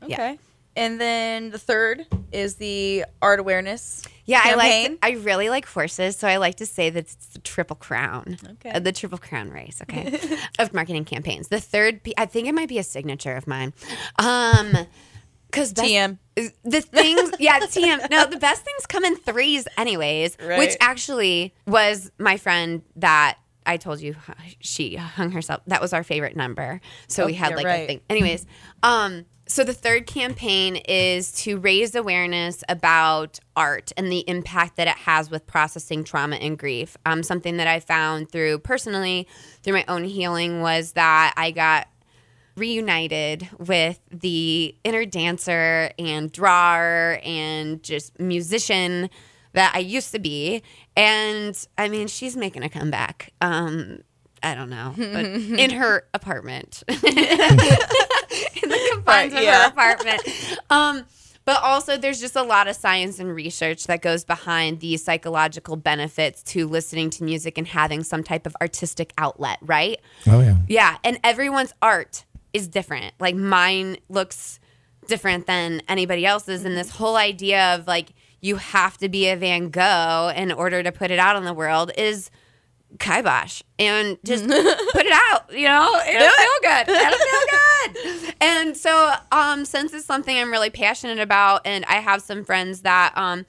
Yeah. 0.06 0.14
Okay. 0.14 0.38
And 0.76 1.00
then 1.00 1.50
the 1.50 1.58
third 1.58 2.04
is 2.32 2.56
the 2.56 3.04
art 3.22 3.38
awareness. 3.38 4.02
Yeah, 4.24 4.40
I 4.42 4.54
like. 4.56 4.98
I 5.02 5.10
really 5.22 5.48
like 5.48 5.66
horses, 5.66 6.16
so 6.16 6.26
I 6.26 6.38
like 6.38 6.56
to 6.56 6.66
say 6.66 6.90
that 6.90 6.98
it's 6.98 7.14
the 7.26 7.38
triple 7.38 7.76
crown. 7.76 8.38
Okay. 8.54 8.70
Uh, 8.70 8.80
the 8.80 8.90
triple 8.90 9.18
crown 9.18 9.50
race. 9.50 9.80
Okay, 9.82 10.18
of 10.58 10.74
marketing 10.74 11.04
campaigns. 11.04 11.46
The 11.46 11.60
third, 11.60 12.00
I 12.18 12.26
think 12.26 12.48
it 12.48 12.54
might 12.56 12.68
be 12.68 12.78
a 12.80 12.82
signature 12.82 13.36
of 13.36 13.46
mine. 13.46 13.72
Um, 14.18 14.76
because 15.54 15.72
TM. 15.72 16.18
the 16.64 16.80
things, 16.80 17.30
yeah, 17.38 17.60
TM. 17.60 18.10
No, 18.10 18.26
the 18.26 18.38
best 18.38 18.62
things 18.64 18.86
come 18.86 19.04
in 19.04 19.16
threes, 19.16 19.66
anyways. 19.78 20.36
Which 20.58 20.76
actually 20.80 21.54
was 21.66 22.10
my 22.18 22.36
friend 22.36 22.82
that. 22.96 23.38
I 23.66 23.78
told 23.78 24.02
you 24.02 24.14
she 24.60 24.96
hung 24.96 25.30
herself. 25.30 25.62
That 25.68 25.80
was 25.80 25.94
our 25.94 26.04
favorite 26.04 26.36
number. 26.36 26.82
So 27.08 27.22
Oh, 27.22 27.26
we 27.26 27.32
had 27.32 27.56
like 27.56 27.64
a 27.64 27.86
thing. 27.86 28.00
Anyways, 28.10 28.44
um, 28.82 29.24
so 29.46 29.64
the 29.64 29.72
third 29.72 30.06
campaign 30.06 30.76
is 30.76 31.32
to 31.32 31.58
raise 31.58 31.94
awareness 31.94 32.62
about 32.68 33.38
art 33.56 33.92
and 33.96 34.12
the 34.12 34.24
impact 34.28 34.76
that 34.76 34.88
it 34.88 34.96
has 34.96 35.30
with 35.30 35.46
processing 35.46 36.04
trauma 36.04 36.36
and 36.36 36.58
grief. 36.58 36.96
Um, 37.06 37.22
something 37.22 37.56
that 37.58 37.66
I 37.66 37.80
found 37.80 38.30
through 38.30 38.58
personally 38.58 39.28
through 39.62 39.74
my 39.74 39.84
own 39.88 40.04
healing 40.04 40.60
was 40.60 40.92
that 40.92 41.34
I 41.36 41.50
got 41.50 41.88
reunited 42.56 43.48
with 43.58 44.00
the 44.10 44.74
inner 44.84 45.04
dancer 45.04 45.90
and 45.98 46.30
drawer 46.32 47.18
and 47.24 47.82
just 47.82 48.18
musician 48.20 49.10
that 49.52 49.72
I 49.74 49.78
used 49.78 50.12
to 50.12 50.18
be. 50.18 50.62
And 50.96 51.56
I 51.78 51.88
mean, 51.88 52.06
she's 52.08 52.36
making 52.36 52.62
a 52.62 52.68
comeback. 52.68 53.32
Um, 53.40 54.00
I 54.42 54.54
don't 54.54 54.68
know, 54.70 54.92
but 54.96 55.24
in 55.24 55.70
her 55.70 56.06
apartment, 56.12 56.82
in 56.88 56.94
the 58.68 58.88
confines 58.92 59.06
Right, 59.06 59.32
of 59.32 59.42
yeah. 59.42 59.62
her 59.62 59.68
apartment. 59.68 60.22
Um, 60.70 61.04
but 61.46 61.62
also, 61.62 61.96
there's 61.98 62.20
just 62.20 62.36
a 62.36 62.42
lot 62.42 62.68
of 62.68 62.76
science 62.76 63.18
and 63.18 63.34
research 63.34 63.86
that 63.86 64.00
goes 64.00 64.24
behind 64.24 64.80
the 64.80 64.96
psychological 64.96 65.76
benefits 65.76 66.42
to 66.44 66.66
listening 66.66 67.10
to 67.10 67.24
music 67.24 67.58
and 67.58 67.66
having 67.66 68.02
some 68.02 68.22
type 68.24 68.46
of 68.46 68.56
artistic 68.62 69.12
outlet, 69.18 69.58
right? 69.62 70.00
Oh 70.26 70.40
yeah. 70.40 70.56
Yeah, 70.68 70.96
and 71.04 71.18
everyone's 71.22 71.72
art 71.82 72.24
is 72.54 72.68
different. 72.68 73.12
Like 73.20 73.34
mine 73.34 73.98
looks 74.08 74.60
different 75.06 75.46
than 75.46 75.82
anybody 75.86 76.24
else's 76.24 76.64
and 76.64 76.74
this 76.76 76.88
whole 76.88 77.16
idea 77.16 77.74
of 77.74 77.86
like 77.86 78.14
you 78.40 78.56
have 78.56 78.96
to 78.98 79.08
be 79.10 79.28
a 79.28 79.36
Van 79.36 79.68
Gogh 79.68 80.32
in 80.34 80.50
order 80.50 80.82
to 80.82 80.90
put 80.92 81.10
it 81.10 81.18
out 81.18 81.36
in 81.36 81.44
the 81.44 81.52
world 81.52 81.90
is 81.98 82.30
kibosh 82.98 83.60
and 83.78 84.18
just 84.24 84.44
put 84.46 84.54
it 84.54 85.12
out, 85.12 85.52
you 85.52 85.66
know? 85.66 86.00
It'll 86.08 86.28
feel 86.28 86.46
good. 86.62 86.88
It'll 86.88 87.18
feel 87.18 88.22
good. 88.24 88.34
And 88.40 88.76
so 88.76 89.14
um 89.32 89.64
since 89.64 89.92
it's 89.92 90.06
something 90.06 90.38
I'm 90.38 90.50
really 90.50 90.70
passionate 90.70 91.18
about 91.18 91.66
and 91.66 91.84
I 91.86 91.96
have 91.96 92.22
some 92.22 92.44
friends 92.44 92.82
that 92.82 93.12
um 93.16 93.44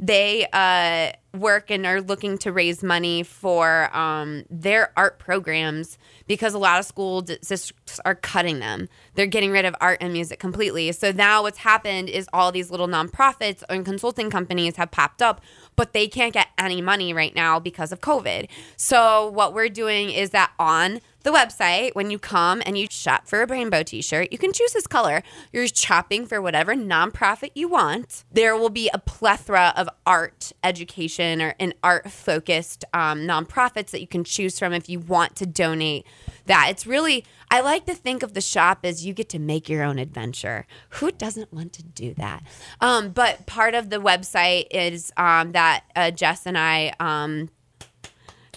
they 0.00 0.46
uh, 0.52 1.12
work 1.38 1.70
and 1.70 1.86
are 1.86 2.00
looking 2.00 2.36
to 2.38 2.52
raise 2.52 2.82
money 2.82 3.22
for 3.22 3.94
um, 3.96 4.44
their 4.50 4.92
art 4.96 5.18
programs 5.18 5.98
because 6.26 6.54
a 6.54 6.58
lot 6.58 6.80
of 6.80 6.86
school 6.86 7.20
districts 7.20 8.00
are 8.04 8.14
cutting 8.14 8.58
them. 8.58 8.88
They're 9.14 9.26
getting 9.26 9.50
rid 9.50 9.64
of 9.64 9.74
art 9.80 9.98
and 10.00 10.12
music 10.12 10.38
completely. 10.38 10.90
So 10.92 11.12
now 11.12 11.42
what's 11.42 11.58
happened 11.58 12.08
is 12.08 12.28
all 12.32 12.50
these 12.50 12.70
little 12.70 12.88
nonprofits 12.88 13.62
and 13.68 13.84
consulting 13.84 14.30
companies 14.30 14.76
have 14.76 14.90
popped 14.90 15.22
up, 15.22 15.40
but 15.76 15.92
they 15.92 16.08
can't 16.08 16.32
get 16.32 16.48
any 16.58 16.80
money 16.80 17.12
right 17.12 17.34
now 17.34 17.58
because 17.58 17.92
of 17.92 18.00
COVID. 18.00 18.48
So 18.76 19.28
what 19.28 19.54
we're 19.54 19.68
doing 19.68 20.10
is 20.10 20.30
that 20.30 20.52
on 20.58 21.00
the 21.24 21.30
website, 21.32 21.94
when 21.94 22.10
you 22.10 22.18
come 22.18 22.62
and 22.66 22.76
you 22.76 22.86
shop 22.90 23.26
for 23.26 23.42
a 23.42 23.46
rainbow 23.46 23.82
t 23.82 24.02
shirt, 24.02 24.28
you 24.30 24.36
can 24.36 24.52
choose 24.52 24.74
this 24.74 24.86
color. 24.86 25.22
You're 25.52 25.66
shopping 25.66 26.26
for 26.26 26.40
whatever 26.40 26.74
nonprofit 26.74 27.50
you 27.54 27.66
want. 27.66 28.24
There 28.30 28.54
will 28.56 28.68
be 28.68 28.90
a 28.92 28.98
plethora 28.98 29.72
of 29.74 29.88
art 30.06 30.52
education 30.62 31.40
or 31.40 31.54
an 31.58 31.72
art 31.82 32.10
focused 32.10 32.84
um, 32.92 33.20
nonprofits 33.20 33.90
that 33.90 34.02
you 34.02 34.06
can 34.06 34.22
choose 34.22 34.58
from 34.58 34.74
if 34.74 34.90
you 34.90 35.00
want 35.00 35.34
to 35.36 35.46
donate 35.46 36.06
that. 36.44 36.68
It's 36.68 36.86
really, 36.86 37.24
I 37.54 37.60
like 37.60 37.86
to 37.86 37.94
think 37.94 38.24
of 38.24 38.34
the 38.34 38.40
shop 38.40 38.80
as 38.82 39.06
you 39.06 39.14
get 39.14 39.28
to 39.28 39.38
make 39.38 39.68
your 39.68 39.84
own 39.84 40.00
adventure. 40.00 40.66
Who 40.88 41.12
doesn't 41.12 41.52
want 41.52 41.72
to 41.74 41.84
do 41.84 42.12
that? 42.14 42.42
Um, 42.80 43.10
but 43.10 43.46
part 43.46 43.76
of 43.76 43.90
the 43.90 43.98
website 43.98 44.66
is 44.72 45.12
um, 45.16 45.52
that 45.52 45.84
uh, 45.94 46.10
Jess 46.10 46.46
and 46.46 46.58
I. 46.58 46.94
Um, 46.98 47.50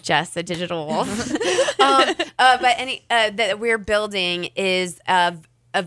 Jess, 0.02 0.36
a 0.36 0.42
digital 0.42 0.88
wolf. 0.88 1.32
um, 1.80 2.16
uh, 2.40 2.58
but 2.58 2.74
any 2.80 3.06
uh, 3.12 3.30
that 3.36 3.60
we're 3.60 3.78
building 3.78 4.46
is 4.56 5.00
of 5.08 5.48
a, 5.76 5.86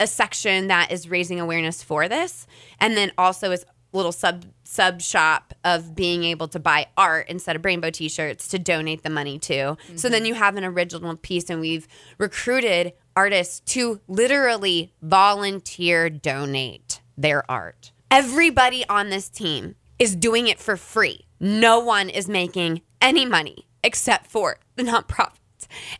a 0.00 0.08
section 0.08 0.66
that 0.66 0.90
is 0.90 1.08
raising 1.08 1.38
awareness 1.38 1.80
for 1.84 2.08
this, 2.08 2.48
and 2.80 2.96
then 2.96 3.12
also 3.16 3.52
is 3.52 3.64
little 3.92 4.12
sub 4.12 4.44
sub 4.64 5.00
shop 5.00 5.54
of 5.64 5.94
being 5.94 6.24
able 6.24 6.46
to 6.48 6.60
buy 6.60 6.86
art 6.96 7.26
instead 7.28 7.56
of 7.56 7.64
rainbow 7.64 7.90
t-shirts 7.90 8.48
to 8.48 8.58
donate 8.58 9.02
the 9.02 9.10
money 9.10 9.38
to. 9.38 9.76
So 9.96 10.08
then 10.08 10.26
you 10.26 10.34
have 10.34 10.56
an 10.56 10.64
original 10.64 11.16
piece, 11.16 11.48
and 11.48 11.60
we've 11.60 11.88
recruited 12.18 12.92
artists 13.16 13.60
to 13.72 14.00
literally 14.06 14.92
volunteer 15.02 16.10
donate 16.10 17.00
their 17.16 17.50
art. 17.50 17.92
Everybody 18.10 18.86
on 18.88 19.10
this 19.10 19.28
team 19.28 19.74
is 19.98 20.14
doing 20.14 20.48
it 20.48 20.58
for 20.58 20.76
free. 20.76 21.26
No 21.40 21.80
one 21.80 22.08
is 22.08 22.28
making 22.28 22.82
any 23.00 23.26
money 23.26 23.66
except 23.82 24.26
for 24.26 24.58
the 24.76 24.82
nonprofits. 24.82 25.38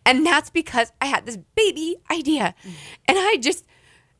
And 0.06 0.24
that's 0.24 0.50
because 0.50 0.92
I 1.00 1.06
had 1.06 1.26
this 1.26 1.38
baby 1.54 1.96
idea 2.10 2.54
and 3.06 3.18
I 3.18 3.36
just 3.40 3.66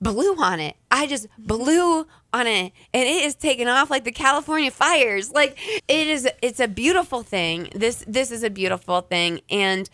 blew 0.01 0.35
on 0.37 0.61
it. 0.61 0.77
I 0.91 1.07
just 1.07 1.27
blew 1.39 2.07
on 2.33 2.47
it 2.47 2.73
and 2.93 3.03
it 3.03 3.25
is 3.25 3.35
taking 3.35 3.69
off 3.69 3.91
like 3.91 4.05
the 4.05 4.13
California 4.13 4.71
fires. 4.71 5.31
Like 5.31 5.59
it 5.89 6.09
is 6.09 6.29
it's 6.43 6.61
a 6.61 6.69
beautiful 6.69 7.23
thing. 7.23 7.69
This 7.75 8.05
this 8.07 8.31
is 8.31 8.43
a 8.43 8.51
beautiful 8.51 9.01
thing 9.01 9.41
and 9.51 9.89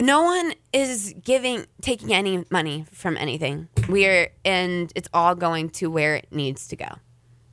no 0.00 0.22
one 0.22 0.54
is 0.72 1.14
giving 1.22 1.66
taking 1.82 2.12
any 2.12 2.44
money 2.50 2.86
from 2.92 3.16
anything. 3.16 3.68
We're 3.88 4.32
and 4.44 4.92
it's 4.94 5.08
all 5.12 5.34
going 5.34 5.70
to 5.70 5.90
where 5.90 6.16
it 6.16 6.28
needs 6.30 6.66
to 6.68 6.76
go. 6.76 6.88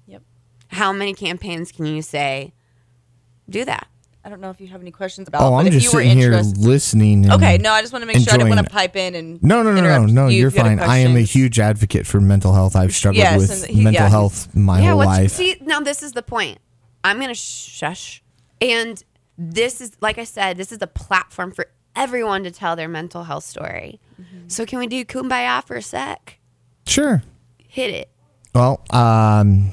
Yep. 0.07 0.23
How 0.69 0.93
many 0.93 1.13
campaigns 1.13 1.71
can 1.71 1.85
you 1.85 2.01
say 2.01 2.53
do 3.49 3.65
that? 3.65 3.87
I 4.27 4.29
don't 4.29 4.41
know 4.41 4.49
if 4.49 4.59
you 4.59 4.67
have 4.67 4.81
any 4.81 4.91
questions 4.91 5.29
about. 5.29 5.41
Oh, 5.41 5.51
but 5.51 5.55
I'm 5.55 5.67
if 5.67 5.71
just 5.73 5.85
you 5.85 5.97
were 5.97 6.03
sitting 6.03 6.17
here 6.17 6.33
listening. 6.57 7.23
and 7.23 7.33
Okay, 7.35 7.57
no, 7.59 7.71
I 7.71 7.79
just 7.79 7.93
want 7.93 8.03
to 8.03 8.07
make 8.07 8.17
sure 8.17 8.33
I 8.33 8.35
didn't 8.37 8.49
want 8.49 8.67
to 8.67 8.69
pipe 8.69 8.97
in 8.97 9.15
and 9.15 9.41
No, 9.41 9.63
no, 9.63 9.71
no, 9.73 9.79
no, 9.79 9.87
interrupt 9.87 10.11
no. 10.11 10.27
you 10.27 10.39
You're 10.41 10.51
you 10.51 10.57
fine. 10.61 10.79
I 10.81 10.97
am 10.97 11.15
a 11.15 11.21
huge 11.21 11.61
advocate 11.61 12.05
for 12.05 12.19
mental 12.19 12.51
health. 12.51 12.75
I've 12.75 12.93
struggled 12.93 13.19
Yes, 13.23 13.39
with 13.39 13.65
he- 13.67 13.81
mental 13.81 14.03
yeah, 14.03 14.09
health 14.09 14.53
my 14.53 14.81
yeah, 14.81 14.89
whole 14.89 14.97
life. 14.97 15.31
see 15.31 15.55
now 15.61 15.79
this 15.79 16.03
is 16.03 16.11
the 16.11 16.21
point. 16.23 16.57
I'm 17.05 17.21
gonna 17.21 17.33
shush, 17.35 18.21
and 18.59 19.01
this 19.37 19.79
is 19.79 19.95
like 20.01 20.17
I 20.17 20.25
said, 20.25 20.57
this 20.57 20.73
is 20.73 20.79
a 20.81 20.87
platform 20.87 21.53
for 21.53 21.67
everyone 21.95 22.43
to 22.43 22.51
tell 22.51 22.75
their 22.75 22.89
mental 22.89 23.23
health 23.23 23.45
story. 23.45 24.01
Mm-hmm. 24.21 24.49
So 24.49 24.65
can 24.65 24.79
we 24.79 24.87
do 24.87 25.05
kumbaya 25.05 25.63
for 25.63 25.77
a 25.77 25.81
sec? 25.81 26.37
sure. 26.85 27.23
Hit 27.69 27.93
it. 27.93 28.09
Well, 28.53 28.81
um, 28.89 29.71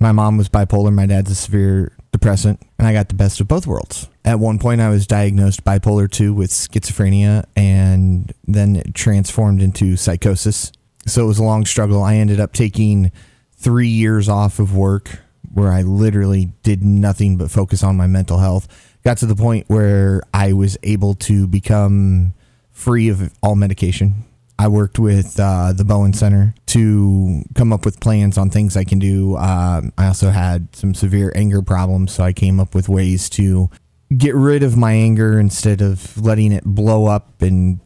my 0.00 0.12
mom 0.12 0.36
was 0.36 0.50
bipolar. 0.50 0.92
My 0.92 1.06
dad's 1.06 1.30
a 1.30 1.34
severe 1.34 1.95
depressant, 2.16 2.60
and 2.78 2.88
I 2.88 2.92
got 2.92 3.08
the 3.08 3.14
best 3.14 3.40
of 3.40 3.48
both 3.48 3.66
worlds. 3.66 4.08
At 4.24 4.40
one 4.40 4.58
point, 4.58 4.80
I 4.80 4.88
was 4.88 5.06
diagnosed 5.06 5.64
bipolar 5.64 6.10
2 6.10 6.32
with 6.32 6.50
schizophrenia, 6.50 7.44
and 7.54 8.32
then 8.46 8.82
transformed 8.94 9.62
into 9.62 9.96
psychosis. 9.96 10.72
So 11.06 11.24
it 11.24 11.26
was 11.26 11.38
a 11.38 11.44
long 11.44 11.66
struggle. 11.66 12.02
I 12.02 12.16
ended 12.16 12.40
up 12.40 12.52
taking 12.52 13.12
three 13.56 13.88
years 13.88 14.28
off 14.28 14.58
of 14.58 14.74
work 14.74 15.20
where 15.52 15.70
I 15.70 15.82
literally 15.82 16.52
did 16.62 16.82
nothing 16.82 17.36
but 17.36 17.50
focus 17.50 17.82
on 17.82 17.96
my 17.96 18.06
mental 18.06 18.38
health. 18.38 18.66
Got 19.04 19.18
to 19.18 19.26
the 19.26 19.36
point 19.36 19.68
where 19.68 20.22
I 20.34 20.52
was 20.52 20.76
able 20.82 21.14
to 21.14 21.46
become 21.46 22.34
free 22.70 23.08
of 23.08 23.32
all 23.42 23.54
medication. 23.56 24.24
I 24.58 24.68
worked 24.68 24.98
with 24.98 25.38
uh, 25.38 25.72
the 25.74 25.84
Bowen 25.84 26.12
Center 26.14 26.54
to 26.66 27.42
come 27.54 27.72
up 27.72 27.84
with 27.84 28.00
plans 28.00 28.38
on 28.38 28.48
things 28.50 28.76
I 28.76 28.84
can 28.84 28.98
do. 28.98 29.36
Um, 29.36 29.92
I 29.98 30.06
also 30.06 30.30
had 30.30 30.74
some 30.74 30.94
severe 30.94 31.30
anger 31.34 31.60
problems, 31.60 32.12
so 32.12 32.24
I 32.24 32.32
came 32.32 32.58
up 32.58 32.74
with 32.74 32.88
ways 32.88 33.28
to 33.30 33.68
get 34.16 34.34
rid 34.34 34.62
of 34.62 34.76
my 34.76 34.92
anger 34.92 35.38
instead 35.38 35.82
of 35.82 36.16
letting 36.22 36.52
it 36.52 36.64
blow 36.64 37.06
up 37.06 37.42
and 37.42 37.80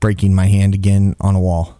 breaking 0.00 0.34
my 0.34 0.46
hand 0.46 0.74
again 0.74 1.14
on 1.20 1.34
a 1.34 1.40
wall. 1.40 1.78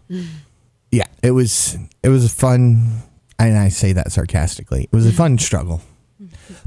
Yeah, 0.91 1.07
it 1.23 1.31
was 1.31 1.77
it 2.03 2.09
was 2.11 2.25
a 2.25 2.29
fun, 2.29 3.03
and 3.39 3.57
I 3.57 3.69
say 3.69 3.93
that 3.93 4.13
sarcastically. 4.13 4.85
It 4.85 4.93
was 4.93 5.07
a 5.07 5.13
fun 5.13 5.39
struggle, 5.39 5.81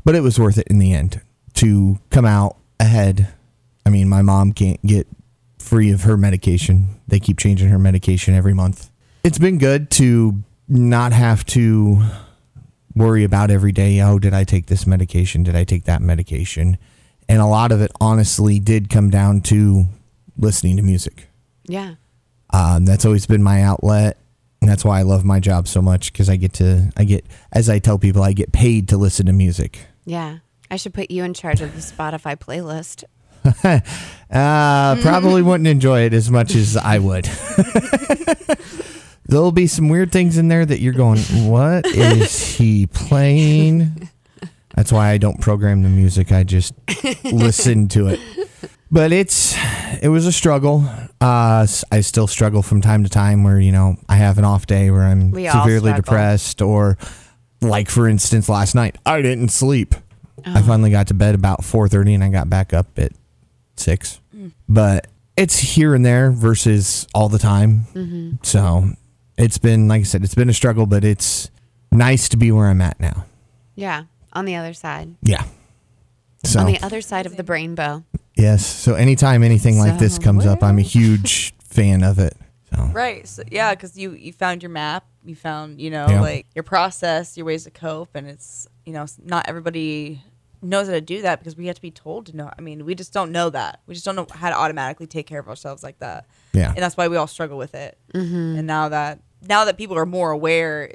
but 0.04 0.16
it 0.16 0.22
was 0.22 0.40
worth 0.40 0.58
it 0.58 0.68
in 0.68 0.80
the 0.80 0.94
end 0.94 1.22
to 1.56 2.00
come 2.10 2.26
out 2.26 2.58
ahead. 2.80 3.34
I 3.86 3.90
mean, 3.90 4.10
my 4.10 4.22
mom 4.22 4.52
can't 4.52 4.82
get 4.86 5.08
free 5.58 5.92
of 5.92 6.04
her 6.04 6.18
medication. 6.18 7.00
They 7.08 7.20
keep 7.20 7.38
changing 7.38 7.70
her 7.70 7.80
medication 7.80 8.34
every 8.34 8.54
month. 8.54 8.90
It's 9.24 9.40
been 9.40 9.58
good 9.58 9.90
to 9.92 10.44
not 10.68 11.14
have 11.14 11.46
to 11.48 12.02
worry 12.96 13.24
about 13.24 13.52
every 13.52 13.72
day, 13.72 14.02
oh, 14.02 14.20
did 14.20 14.34
I 14.34 14.44
take 14.44 14.68
this 14.68 14.88
medication? 14.88 15.44
Did 15.44 15.56
I 15.56 15.64
take 15.64 15.86
that 15.86 16.02
medication? 16.02 16.78
And 17.30 17.42
a 17.42 17.46
lot 17.46 17.72
of 17.72 17.82
it 17.82 17.92
honestly 18.02 18.60
did 18.60 18.90
come 18.90 19.10
down 19.10 19.42
to 19.42 19.86
listening 20.38 20.78
to 20.78 20.84
music. 20.84 21.28
Yeah. 21.66 21.96
Um, 22.52 22.86
that's 22.86 23.06
always 23.06 23.26
been 23.26 23.44
my 23.44 23.62
outlet. 23.62 24.18
And 24.62 24.70
that's 24.70 24.84
why 24.84 25.00
I 25.00 25.04
love 25.04 25.24
my 25.24 25.40
job 25.40 25.68
so 25.68 25.82
much 25.82 26.12
because 26.12 26.30
I 26.30 26.36
get 26.36 26.54
to, 26.54 26.92
I 26.98 27.04
get, 27.04 27.26
as 27.52 27.70
I 27.70 27.80
tell 27.80 28.00
people, 28.00 28.24
I 28.24 28.34
get 28.34 28.52
paid 28.52 28.90
to 28.90 28.98
listen 28.98 29.28
to 29.28 29.34
music. 29.34 29.80
Yeah. 30.06 30.40
I 30.72 30.78
should 30.78 30.94
put 30.94 31.12
you 31.12 31.24
in 31.24 31.34
charge 31.34 31.62
of 31.62 31.74
the 31.76 31.82
Spotify 31.82 32.36
playlist. 32.36 33.04
Uh, 34.30 34.98
probably 35.02 35.42
wouldn't 35.42 35.68
enjoy 35.68 36.02
it 36.02 36.14
as 36.14 36.30
much 36.30 36.54
as 36.56 36.76
I 36.76 37.00
would. 37.00 37.26
There'll 39.26 39.52
be 39.52 39.68
some 39.68 39.90
weird 39.90 40.12
things 40.12 40.38
in 40.38 40.48
there 40.48 40.66
that 40.66 40.80
you're 40.80 40.94
going, 40.94 41.20
what 41.50 41.86
is 41.86 42.56
he 42.58 42.88
playing? 42.88 44.10
That's 44.76 44.92
why 44.92 45.10
I 45.10 45.18
don't 45.18 45.42
program 45.42 45.84
the 45.84 45.90
music. 45.90 46.32
I 46.32 46.44
just 46.44 46.74
listen 47.24 47.88
to 47.90 48.08
it. 48.08 48.20
But 48.90 49.12
it's 49.12 49.54
it 50.02 50.08
was 50.08 50.26
a 50.26 50.32
struggle. 50.32 50.86
Uh, 51.20 51.68
I 51.92 52.02
still 52.02 52.28
struggle 52.28 52.62
from 52.62 52.80
time 52.82 53.04
to 53.04 53.10
time 53.10 53.44
where 53.44 53.60
you 53.60 53.74
know 53.74 53.98
I 54.08 54.16
have 54.16 54.38
an 54.38 54.46
off 54.46 54.66
day 54.66 54.92
where 54.92 55.02
I'm 55.02 55.32
We 55.32 55.48
all 55.48 55.64
severely 55.64 55.90
struggle. 55.92 56.02
depressed, 56.04 56.62
or 56.62 56.98
like 57.60 57.90
for 57.90 58.08
instance, 58.08 58.48
last 58.48 58.76
night 58.76 58.98
I 59.06 59.22
didn't 59.22 59.50
sleep. 59.50 59.94
I 60.46 60.62
finally 60.62 60.92
got 60.92 61.08
to 61.08 61.14
bed 61.14 61.36
about 61.36 61.66
four 61.66 61.90
thirty, 61.90 62.14
and 62.14 62.24
I 62.24 62.30
got 62.30 62.50
back 62.50 62.72
up 62.72 62.98
at 62.98 63.12
six. 63.80 64.20
Mm. 64.36 64.52
But 64.68 65.08
it's 65.36 65.60
here 65.60 65.94
and 65.94 66.06
there 66.06 66.32
versus 66.32 67.08
all 67.14 67.30
the 67.30 67.40
time. 67.40 67.86
Mm-hmm. 67.94 68.32
So 68.44 68.90
it's 69.38 69.58
been 69.58 69.88
like 69.88 70.02
I 70.02 70.04
said, 70.04 70.24
it's 70.24 70.36
been 70.36 70.50
a 70.50 70.54
struggle, 70.54 70.86
but 70.86 71.04
it's 71.04 71.50
nice 71.92 72.28
to 72.30 72.38
be 72.38 72.52
where 72.52 72.68
I'm 72.68 72.82
at 72.82 73.00
now. 73.00 73.26
Yeah. 73.76 74.04
On 74.34 74.46
the 74.46 74.56
other 74.56 74.74
side. 74.74 75.16
Yeah. 75.22 75.44
So 76.44 76.60
On 76.62 76.66
the 76.68 76.80
other 76.82 77.02
side 77.02 77.26
of 77.26 77.36
the 77.38 77.44
rainbow. 77.44 78.04
yes. 78.36 78.66
So 78.66 78.94
anytime 78.96 79.44
anything 79.44 79.78
like 79.80 79.98
this 80.00 80.16
So 80.16 80.22
comes 80.22 80.46
up, 80.46 80.64
I'm 80.64 80.78
a 80.78 80.84
huge 80.84 81.54
fan 81.64 82.04
of 82.04 82.20
it. 82.20 82.36
So 82.74 82.84
Right. 82.94 83.28
So, 83.28 83.44
yeah, 83.52 83.74
because 83.74 83.98
you 83.98 84.12
you 84.12 84.34
found 84.34 84.62
your 84.64 84.70
map, 84.70 85.06
you 85.26 85.36
found 85.36 85.80
you 85.82 85.90
know 85.90 86.08
Yeah. 86.10 86.22
like 86.22 86.46
your 86.56 86.64
process, 86.64 87.38
your 87.38 87.46
ways 87.46 87.64
to 87.66 87.72
cope, 87.72 88.16
and 88.16 88.28
it's 88.28 88.68
you 88.86 88.94
know 88.94 89.06
not 89.24 89.48
everybody 89.48 90.22
knows 90.62 90.88
how 90.88 90.94
to 90.94 91.02
do 91.02 91.22
that 91.22 91.40
because 91.40 91.56
we 91.56 91.68
have 91.68 91.76
to 91.76 91.82
be 91.82 91.92
told 91.92 92.26
to 92.28 92.36
know. 92.36 92.50
I 92.58 92.62
mean, 92.62 92.86
we 92.86 92.96
just 92.96 93.14
don't 93.14 93.32
know 93.32 93.50
that. 93.50 93.82
We 93.86 93.94
just 93.94 94.06
don't 94.06 94.16
know 94.16 94.28
how 94.32 94.50
to 94.50 94.56
automatically 94.56 95.08
take 95.08 95.28
care 95.28 95.40
of 95.40 95.48
ourselves 95.48 95.84
like 95.84 96.00
that, 96.00 96.26
yeah. 96.54 96.70
and 96.70 96.78
that's 96.78 96.98
why 96.98 97.08
we 97.08 97.18
all 97.18 97.28
struggle 97.28 97.58
with 97.58 97.76
it. 97.76 97.98
Mm-hmm. 98.14 98.58
And 98.60 98.68
now 98.68 98.90
that 98.90 99.20
now 99.48 99.66
that 99.66 99.78
people 99.78 99.98
are 99.98 100.06
more 100.06 100.32
aware, 100.32 100.92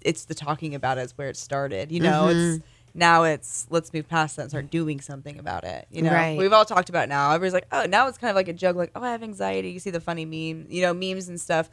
it's 0.00 0.24
the 0.24 0.34
talking 0.34 0.74
about 0.74 0.98
it 0.98 1.02
is 1.02 1.16
where 1.16 1.28
it 1.28 1.36
started. 1.36 1.92
You 1.92 2.00
know, 2.00 2.28
it's 2.28 2.64
now 2.94 3.24
it's 3.24 3.66
let's 3.70 3.92
move 3.92 4.08
past 4.08 4.36
that 4.36 4.42
and 4.42 4.50
start 4.50 4.70
doing 4.70 5.00
something 5.00 5.38
about 5.38 5.64
it. 5.64 5.86
You 5.90 6.02
know, 6.02 6.12
Right. 6.12 6.36
we've 6.36 6.52
all 6.52 6.64
talked 6.64 6.88
about 6.88 7.04
it 7.04 7.08
now. 7.08 7.30
Everybody's 7.32 7.54
like, 7.54 7.66
oh, 7.72 7.84
now 7.84 8.08
it's 8.08 8.18
kind 8.18 8.30
of 8.30 8.36
like 8.36 8.48
a 8.48 8.52
joke, 8.52 8.76
like, 8.76 8.90
oh, 8.94 9.02
I 9.02 9.12
have 9.12 9.22
anxiety. 9.22 9.70
You 9.70 9.78
see 9.78 9.90
the 9.90 10.00
funny 10.00 10.24
meme, 10.24 10.66
you 10.68 10.82
know, 10.82 10.92
memes 10.92 11.28
and 11.28 11.40
stuff. 11.40 11.70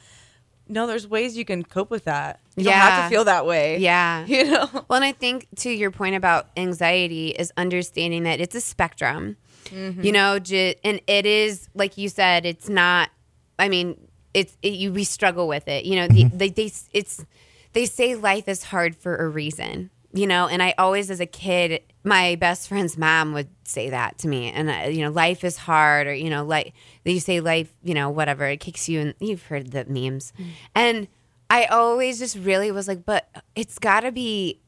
No, 0.68 0.88
there's 0.88 1.08
ways 1.08 1.38
you 1.38 1.46
can 1.46 1.64
cope 1.64 1.92
with 1.92 2.06
that. 2.06 2.40
You 2.56 2.66
don't 2.66 2.74
have 2.74 3.10
to 3.10 3.16
feel 3.16 3.26
that 3.26 3.46
way. 3.46 3.78
Yeah. 3.78 4.26
You 4.36 4.46
know? 4.46 4.70
Well, 4.74 4.98
and 4.98 5.06
I 5.06 5.12
think 5.12 5.48
to 5.58 5.70
your 5.70 5.92
point 5.92 6.16
about 6.16 6.48
anxiety 6.58 7.30
is 7.30 7.54
understanding 7.58 8.24
that 8.24 8.42
it's 8.42 8.56
a 8.56 8.62
spectrum. 8.62 9.38
Mm-hmm. 9.66 10.04
You 10.04 10.12
know, 10.12 10.40
j- 10.40 10.76
and 10.84 11.00
it 11.08 11.26
is 11.26 11.70
like 11.74 11.98
you 11.98 12.10
said, 12.10 12.46
it's 12.46 12.70
not. 12.70 13.10
I 13.58 13.70
mean, 13.70 13.98
it's 14.34 14.58
it, 14.62 14.74
you. 14.74 14.92
We 14.92 15.04
struggle 15.04 15.48
with 15.48 15.68
it. 15.68 15.86
You 15.86 15.96
know, 15.96 16.08
the, 16.08 16.26
mm-hmm. 16.26 16.38
they 16.38 16.50
they 16.50 16.72
it's 16.94 17.26
they 17.74 17.86
say 17.86 18.16
life 18.16 18.48
is 18.48 18.64
hard 18.64 18.96
for 18.96 19.16
a 19.16 19.28
reason. 19.28 19.90
You 20.14 20.28
know, 20.28 20.48
and 20.48 20.62
I 20.64 20.74
always, 20.78 21.10
as 21.10 21.20
a 21.20 21.26
kid, 21.26 21.82
my 22.06 22.36
best 22.36 22.70
friend's 22.70 22.98
mom 22.98 23.34
would 23.34 23.50
say 23.64 23.90
that 23.90 24.18
to 24.20 24.28
me, 24.28 24.52
and 24.52 24.70
uh, 24.70 24.90
you 24.90 25.02
know, 25.02 25.12
life 25.12 25.44
is 25.44 25.58
hard, 25.58 26.08
or 26.08 26.14
you 26.14 26.30
know, 26.30 26.46
like 26.46 26.74
you 27.04 27.20
say, 27.20 27.40
life, 27.40 27.74
you 27.84 27.94
know, 27.94 28.10
whatever, 28.10 28.46
it 28.46 28.60
kicks 28.60 28.88
you, 28.88 29.00
and 29.02 29.14
you've 29.20 29.44
heard 29.44 29.72
the 29.72 29.86
memes, 29.86 30.32
and 30.74 31.08
I 31.50 31.66
always 31.66 32.20
just 32.20 32.38
really 32.38 32.72
was 32.72 32.88
like, 32.88 33.06
but 33.06 33.30
it's 33.56 33.80
got 33.80 34.02
to 34.02 34.12
be 34.12 34.62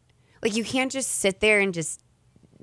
like 0.43 0.55
you 0.55 0.63
can't 0.63 0.91
just 0.91 1.11
sit 1.11 1.39
there 1.39 1.59
and 1.59 1.73
just 1.73 2.01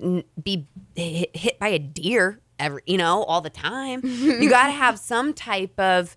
n- 0.01 0.25
be 0.43 0.67
hit, 0.95 1.37
hit 1.37 1.59
by 1.59 1.69
a 1.69 1.79
deer 1.79 2.41
every 2.59 2.83
you 2.87 2.97
know 2.97 3.25
all 3.25 3.41
the 3.41 3.51
time. 3.51 4.01
you 4.05 4.49
got 4.51 4.67
to 4.67 4.73
have 4.85 4.99
some 4.99 5.33
type 5.33 5.79
of 5.79 6.17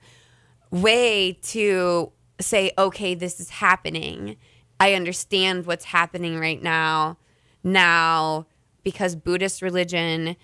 way 0.71 1.33
to 1.41 2.11
say, 2.39 2.71
okay, 2.77 3.15
this 3.15 3.39
is 3.39 3.49
happening. 3.49 4.37
I 4.79 4.93
understand 4.93 5.65
what's 5.65 5.85
happening 5.85 6.39
right 6.39 6.61
now. 6.61 7.17
Now, 7.67 8.47
because 8.83 9.15
Buddhist 9.15 9.61
religion 9.61 10.37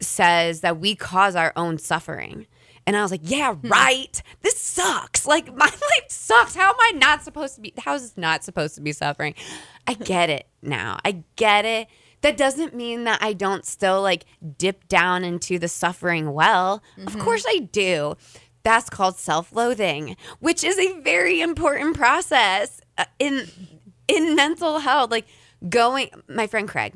says 0.00 0.60
that 0.60 0.78
we 0.78 0.94
cause 0.94 1.34
our 1.34 1.52
own 1.56 1.78
suffering. 1.78 2.46
And 2.86 2.96
I 2.96 3.02
was 3.02 3.10
like, 3.10 3.22
yeah, 3.24 3.56
right. 3.64 4.22
This 4.42 4.56
sucks. 4.56 5.26
Like, 5.26 5.48
my 5.56 5.66
life 5.66 6.08
sucks. 6.08 6.54
How 6.54 6.70
am 6.70 6.76
I 6.78 6.92
not 6.94 7.24
supposed 7.24 7.56
to 7.56 7.60
be? 7.60 7.74
How 7.78 7.96
is 7.96 8.02
this 8.02 8.16
not 8.16 8.44
supposed 8.44 8.76
to 8.76 8.80
be 8.80 8.92
suffering? 8.92 9.34
I 9.88 9.94
get 9.94 10.30
it 10.30 10.46
now. 10.62 11.00
I 11.04 11.24
get 11.34 11.64
it. 11.64 11.88
That 12.20 12.36
doesn't 12.36 12.74
mean 12.74 13.04
that 13.04 13.18
I 13.22 13.32
don't 13.32 13.64
still 13.64 14.00
like 14.00 14.24
dip 14.56 14.86
down 14.86 15.24
into 15.24 15.58
the 15.58 15.68
suffering 15.68 16.32
well. 16.32 16.82
Of 17.06 17.18
course 17.18 17.44
I 17.48 17.58
do. 17.58 18.16
That's 18.62 18.88
called 18.90 19.16
self-loathing, 19.16 20.16
which 20.40 20.62
is 20.62 20.78
a 20.78 21.00
very 21.00 21.40
important 21.40 21.96
process 21.96 22.80
uh, 22.96 23.04
in 23.18 23.48
in 24.08 24.34
mental 24.34 24.78
health. 24.78 25.10
Like 25.10 25.26
going, 25.66 26.10
my 26.28 26.46
friend 26.46 26.68
Craig. 26.68 26.94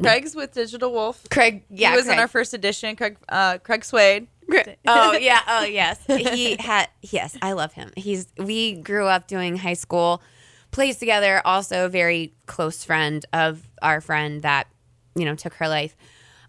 Craig's 0.00 0.34
with 0.34 0.52
Digital 0.52 0.92
Wolf. 0.92 1.28
Craig, 1.30 1.64
yeah, 1.68 1.90
he 1.90 1.96
was 1.96 2.06
Craig. 2.06 2.14
in 2.14 2.20
our 2.20 2.28
first 2.28 2.54
edition. 2.54 2.96
Craig, 2.96 3.18
uh, 3.28 3.58
Craig 3.58 3.84
Swade. 3.84 4.28
oh 4.86 5.12
yeah, 5.12 5.40
oh 5.46 5.64
yes. 5.64 6.00
He 6.06 6.56
had 6.58 6.88
yes, 7.02 7.36
I 7.42 7.52
love 7.52 7.72
him. 7.74 7.92
He's 7.96 8.26
we 8.38 8.76
grew 8.76 9.06
up 9.06 9.28
doing 9.28 9.56
high 9.56 9.74
school 9.74 10.22
plays 10.70 10.98
together. 10.98 11.42
Also, 11.44 11.86
a 11.86 11.88
very 11.88 12.34
close 12.46 12.84
friend 12.84 13.24
of 13.32 13.68
our 13.82 14.00
friend 14.00 14.42
that 14.42 14.68
you 15.14 15.24
know 15.24 15.34
took 15.34 15.54
her 15.54 15.68
life. 15.68 15.96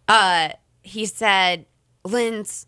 Uh, 0.07 0.49
he 0.81 1.05
said, 1.05 1.65
"Lynn's 2.03 2.67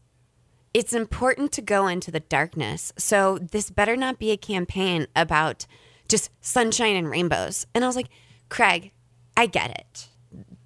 it's 0.74 0.94
important 0.94 1.52
to 1.52 1.62
go 1.62 1.88
into 1.88 2.10
the 2.10 2.20
darkness. 2.20 2.92
So 2.98 3.38
this 3.38 3.70
better 3.70 3.96
not 3.96 4.18
be 4.18 4.32
a 4.32 4.38
campaign 4.38 5.08
about 5.16 5.68
just 6.14 6.30
sunshine 6.42 6.96
and 6.96 7.10
rainbows. 7.10 7.66
And 7.74 7.84
I 7.84 7.88
was 7.88 7.96
like, 7.96 8.10
Craig, 8.48 8.92
I 9.36 9.48
get 9.48 9.72
it. 9.72 10.10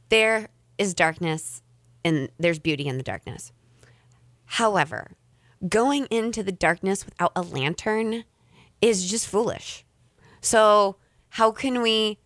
There 0.09 0.49
is 0.77 0.93
darkness 0.93 1.61
and 2.03 2.27
there's 2.37 2.59
beauty 2.59 2.85
in 2.85 2.97
the 2.97 3.03
darkness. 3.03 3.53
However, 4.43 5.11
going 5.69 6.05
into 6.07 6.43
the 6.43 6.51
darkness 6.51 7.05
without 7.05 7.31
a 7.33 7.41
lantern 7.41 8.25
is 8.81 9.09
just 9.09 9.25
foolish. 9.25 9.85
So, 10.41 10.97
how 11.29 11.51
can 11.51 11.81
we 11.81 12.19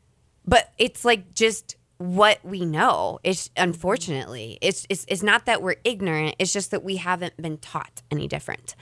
but 0.44 0.72
it's 0.80 1.06
like 1.06 1.36
just 1.36 1.76
what 2.00 2.40
we 2.44 2.66
know. 2.66 3.20
It's 3.24 3.52
unfortunately, 3.56 4.58
it's, 4.60 4.88
it's 4.90 5.06
it's 5.08 5.22
not 5.22 5.46
that 5.46 5.62
we're 5.62 5.76
ignorant. 5.84 6.36
It's 6.40 6.52
just 6.52 6.72
that 6.72 6.84
we 6.84 6.96
haven't 6.96 7.40
been 7.40 7.60
taught 7.60 8.02
any 8.10 8.28
different. 8.28 8.76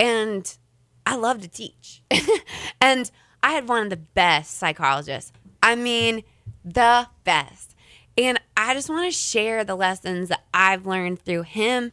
And 0.00 0.58
I 1.06 1.14
love 1.14 1.40
to 1.42 1.48
teach. 1.48 2.02
and 2.80 3.08
I 3.42 3.52
had 3.52 3.68
one 3.68 3.84
of 3.84 3.90
the 3.90 3.96
best 3.96 4.56
psychologists. 4.58 5.32
I 5.62 5.74
mean, 5.74 6.22
the 6.64 7.08
best. 7.24 7.74
And 8.16 8.40
I 8.56 8.74
just 8.74 8.88
want 8.88 9.10
to 9.10 9.16
share 9.16 9.64
the 9.64 9.76
lessons 9.76 10.28
that 10.28 10.44
I've 10.52 10.86
learned 10.86 11.20
through 11.20 11.42
him 11.42 11.92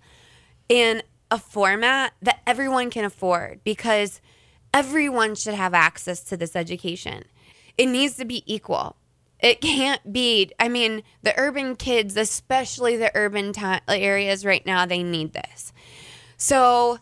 in 0.67 1.03
a 1.29 1.37
format 1.37 2.13
that 2.21 2.41
everyone 2.47 2.89
can 2.89 3.05
afford 3.05 3.61
because 3.63 4.21
everyone 4.73 5.35
should 5.35 5.53
have 5.53 5.73
access 5.73 6.23
to 6.23 6.37
this 6.37 6.55
education. 6.55 7.25
It 7.77 7.87
needs 7.87 8.15
to 8.17 8.25
be 8.25 8.43
equal. 8.51 8.95
It 9.39 9.61
can't 9.61 10.11
be. 10.11 10.51
I 10.59 10.69
mean, 10.69 11.03
the 11.21 11.37
urban 11.37 11.75
kids, 11.75 12.17
especially 12.17 12.95
the 12.95 13.11
urban 13.15 13.53
ta- 13.53 13.81
areas 13.87 14.45
right 14.45 14.65
now, 14.65 14.85
they 14.85 15.03
need 15.03 15.33
this. 15.33 15.73
So 16.37 16.99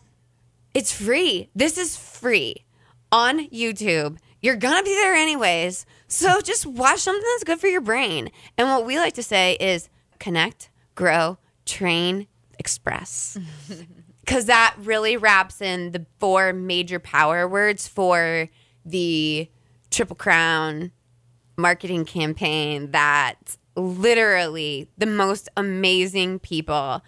it's 0.74 0.92
free. 0.92 1.48
This 1.54 1.78
is 1.78 1.96
free 1.96 2.64
on 3.10 3.48
YouTube. 3.48 4.18
You're 4.44 4.56
going 4.56 4.76
to 4.76 4.84
be 4.84 4.94
there 4.94 5.14
anyways. 5.14 5.86
So 6.06 6.40
just 6.44 6.66
watch 6.66 7.00
something 7.00 7.24
that's 7.32 7.44
good 7.44 7.58
for 7.60 7.66
your 7.66 7.80
brain. 7.80 8.30
And 8.58 8.68
what 8.68 8.84
we 8.84 8.98
like 8.98 9.14
to 9.14 9.22
say 9.22 9.56
is 9.58 9.88
connect, 10.18 10.68
grow, 10.94 11.38
train, 11.64 12.26
express. 12.58 13.38
Because 14.20 14.46
that 14.46 14.74
really 14.78 15.18
wraps 15.18 15.60
in 15.60 15.92
the 15.92 16.06
four 16.18 16.54
major 16.54 16.98
power 16.98 17.46
words 17.46 17.86
for 17.86 18.48
the 18.86 19.50
Triple 19.90 20.16
Crown 20.16 20.92
marketing 21.58 22.06
campaign 22.06 22.92
that 22.92 23.58
literally 23.76 24.88
the 24.96 25.04
most 25.04 25.50
amazing 25.58 26.38
people 26.38 27.02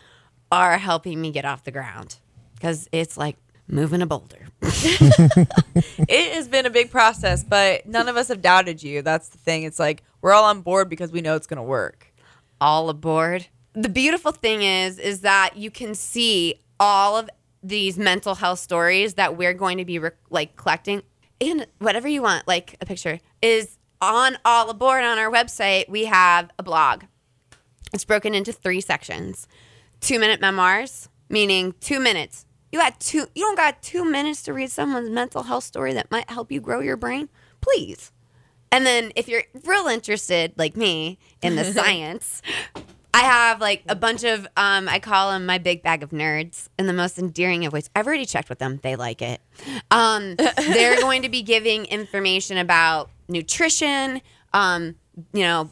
are 0.53 0.77
helping 0.77 1.23
me 1.23 1.31
get 1.31 1.47
off 1.47 1.65
the 1.65 1.71
ground 1.71 2.17
because 2.55 2.87
it's 2.93 3.17
like 3.17 3.39
moving 3.69 4.03
a 4.03 4.07
boulder. 4.07 4.47
it 4.63 6.35
has 6.35 6.49
been 6.49 6.67
a 6.67 6.71
big 6.71 6.91
process, 6.91 7.45
but 7.45 7.87
none 7.87 8.09
of 8.09 8.17
us 8.17 8.29
have 8.29 8.41
doubted 8.41 8.83
you. 8.83 9.03
That's 9.03 9.29
the 9.29 9.39
thing. 9.39 9.63
It's 9.63 9.79
like 9.79 10.03
we're 10.21 10.33
all 10.33 10.45
on 10.45 10.63
board 10.63 10.89
because 10.89 11.13
we 11.13 11.21
know 11.21 11.37
it's 11.37 11.47
going 11.47 11.59
to 11.59 11.63
work. 11.63 12.13
All 12.61 12.89
aboard. 12.89 13.47
The 13.75 13.89
beautiful 13.89 14.33
thing 14.33 14.63
is 14.63 14.99
is 14.99 15.21
that 15.21 15.57
you 15.57 15.71
can 15.71 15.95
see 15.95 16.63
all 16.81 17.17
of 17.17 17.29
these 17.63 17.99
mental 17.99 18.37
health 18.37 18.59
stories 18.59 19.15
that 19.15 19.37
we're 19.37 19.55
going 19.55 19.79
to 19.79 19.85
be 19.85 19.99
re- 19.99 20.11
like 20.31 20.57
collecting 20.57 21.03
and 21.41 21.67
whatever 21.79 22.09
you 22.09 22.23
want, 22.23 22.47
like 22.49 22.77
a 22.81 22.87
picture 22.87 23.21
is 23.43 23.79
on 24.01 24.39
all 24.45 24.71
aboard 24.71 25.05
on 25.05 25.19
our 25.19 25.31
website. 25.31 25.89
We 25.89 26.07
have 26.07 26.51
a 26.59 26.63
blog. 26.63 27.05
It's 27.93 28.05
broken 28.05 28.35
into 28.35 28.53
three 28.53 28.81
sections. 28.81 29.47
2-minute 30.01 30.41
memoirs, 30.41 31.09
meaning 31.29 31.75
2 31.81 32.01
minutes 32.01 32.46
you 32.73 32.79
got 32.79 33.01
two 33.01 33.27
you 33.35 33.43
don't 33.43 33.57
got 33.57 33.83
two 33.83 34.05
minutes 34.05 34.43
to 34.43 34.53
read 34.53 34.71
someone's 34.71 35.11
mental 35.11 35.45
health 35.45 35.65
story 35.65 35.93
that 35.95 36.11
might 36.11 36.29
help 36.31 36.51
you 36.53 36.61
grow 36.61 36.81
your 36.81 36.97
brain? 36.97 37.29
Please. 37.61 38.13
And 38.73 38.85
then 38.85 39.13
if 39.17 39.29
you're 39.29 39.45
real 39.65 39.87
interested 39.87 40.53
like 40.57 40.77
me 40.77 41.19
in 41.43 41.57
the 41.57 41.65
science 41.73 42.43
i 43.15 43.21
have 43.21 43.61
like 43.61 43.83
a 43.89 43.95
bunch 43.95 44.25
of 44.25 44.47
um, 44.57 44.89
i 44.89 44.99
call 44.99 45.31
them 45.31 45.47
my 45.47 45.57
big 45.57 45.83
bag 45.83 46.03
of 46.03 46.11
nerds 46.11 46.69
in 46.79 46.87
the 46.87 46.93
most 46.93 47.19
endearing 47.19 47.65
of 47.65 47.73
ways 47.73 47.89
i've 47.97 48.07
already 48.07 48.27
checked 48.27 48.49
with 48.49 48.59
them. 48.59 48.79
They 48.83 48.97
like 48.97 49.23
it. 49.23 49.41
Um, 49.91 50.37
they're 50.57 51.01
going 51.01 51.23
to 51.23 51.29
be 51.29 51.43
giving 51.43 51.87
information 51.87 52.59
about 52.59 53.11
nutrition 53.29 54.21
um, 54.53 54.97
you 55.33 55.43
know 55.43 55.71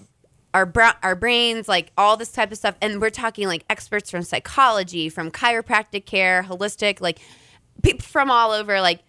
our 0.55 0.65
bra- 0.65 0.95
our 1.03 1.17
brains, 1.17 1.69
like 1.69 1.93
all 1.99 2.17
this 2.17 2.31
type 2.31 2.53
of 2.53 2.57
stuff. 2.57 2.77
And 2.81 3.01
we're 3.01 3.11
talking 3.11 3.49
like 3.49 3.65
experts 3.69 4.11
from 4.11 4.23
psychology, 4.23 5.09
from 5.09 5.31
chiropractic 5.31 6.07
care, 6.07 6.45
holistic, 6.45 7.01
like 7.01 7.19
people 7.83 8.07
from 8.07 8.31
all 8.31 8.53
over. 8.53 8.81
Like 8.81 9.01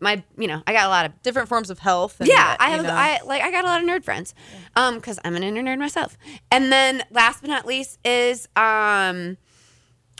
my, 0.00 0.22
you 0.36 0.46
know, 0.46 0.62
I 0.66 0.72
got 0.74 0.86
a 0.86 0.90
lot 0.90 1.06
of 1.06 1.22
different 1.22 1.48
forms 1.48 1.70
of 1.70 1.78
health. 1.78 2.16
yeah, 2.20 2.34
that, 2.34 2.56
I 2.60 2.70
have, 2.70 2.82
know. 2.84 2.90
I 2.90 3.20
like, 3.24 3.42
I 3.42 3.50
got 3.50 3.64
a 3.64 3.66
lot 3.66 3.82
of 3.82 3.88
nerd 3.88 4.04
friends, 4.04 4.34
um, 4.76 4.96
because 4.96 5.18
I'm 5.24 5.34
an 5.34 5.42
inner 5.42 5.62
nerd 5.62 5.78
myself. 5.78 6.18
And 6.52 6.70
then 6.70 7.02
last 7.10 7.40
but 7.40 7.48
not 7.48 7.64
least 7.66 7.98
is 8.04 8.46
um, 8.54 9.38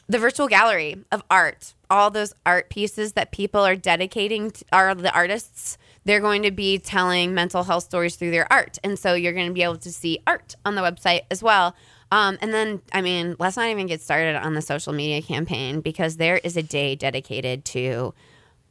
the 0.09 0.19
virtual 0.19 0.49
gallery 0.49 1.05
of 1.13 1.23
art. 1.31 1.75
All 1.91 2.11
those 2.11 2.35
art 2.47 2.71
pieces 2.71 3.13
that 3.13 3.31
people 3.31 3.61
are 3.61 3.77
dedicating 3.77 4.51
to, 4.53 4.65
are 4.73 4.95
the 4.95 5.15
artists 5.15 5.77
they're 6.05 6.21
going 6.21 6.43
to 6.43 6.51
be 6.51 6.79
telling 6.79 7.35
mental 7.35 7.65
health 7.65 7.85
stories 7.85 8.17
through 8.17 8.31
their 8.31 8.51
art. 8.53 8.79
And 8.85 8.99
so 8.99 9.15
you're 9.15 9.33
going 9.33 9.49
to 9.49 9.55
be 9.55 9.63
able 9.63 9.79
to 9.79 9.93
see 9.93 10.19
art 10.27 10.55
on 10.65 10.75
the 10.75 10.83
website 10.83 11.23
as 11.31 11.43
well. 11.43 11.75
Um, 12.11 12.39
and 12.41 12.53
then, 12.53 12.83
I 12.93 13.01
mean, 13.01 13.37
let's 13.39 13.57
not 13.57 13.69
even 13.69 13.87
get 13.87 14.01
started 14.01 14.37
on 14.37 14.55
the 14.55 14.63
social 14.63 14.93
media 14.93 15.23
campaign 15.23 15.81
because 15.81 16.17
there 16.17 16.39
is 16.39 16.57
a 16.57 16.63
day 16.63 16.95
dedicated 16.95 17.65
to 17.67 18.15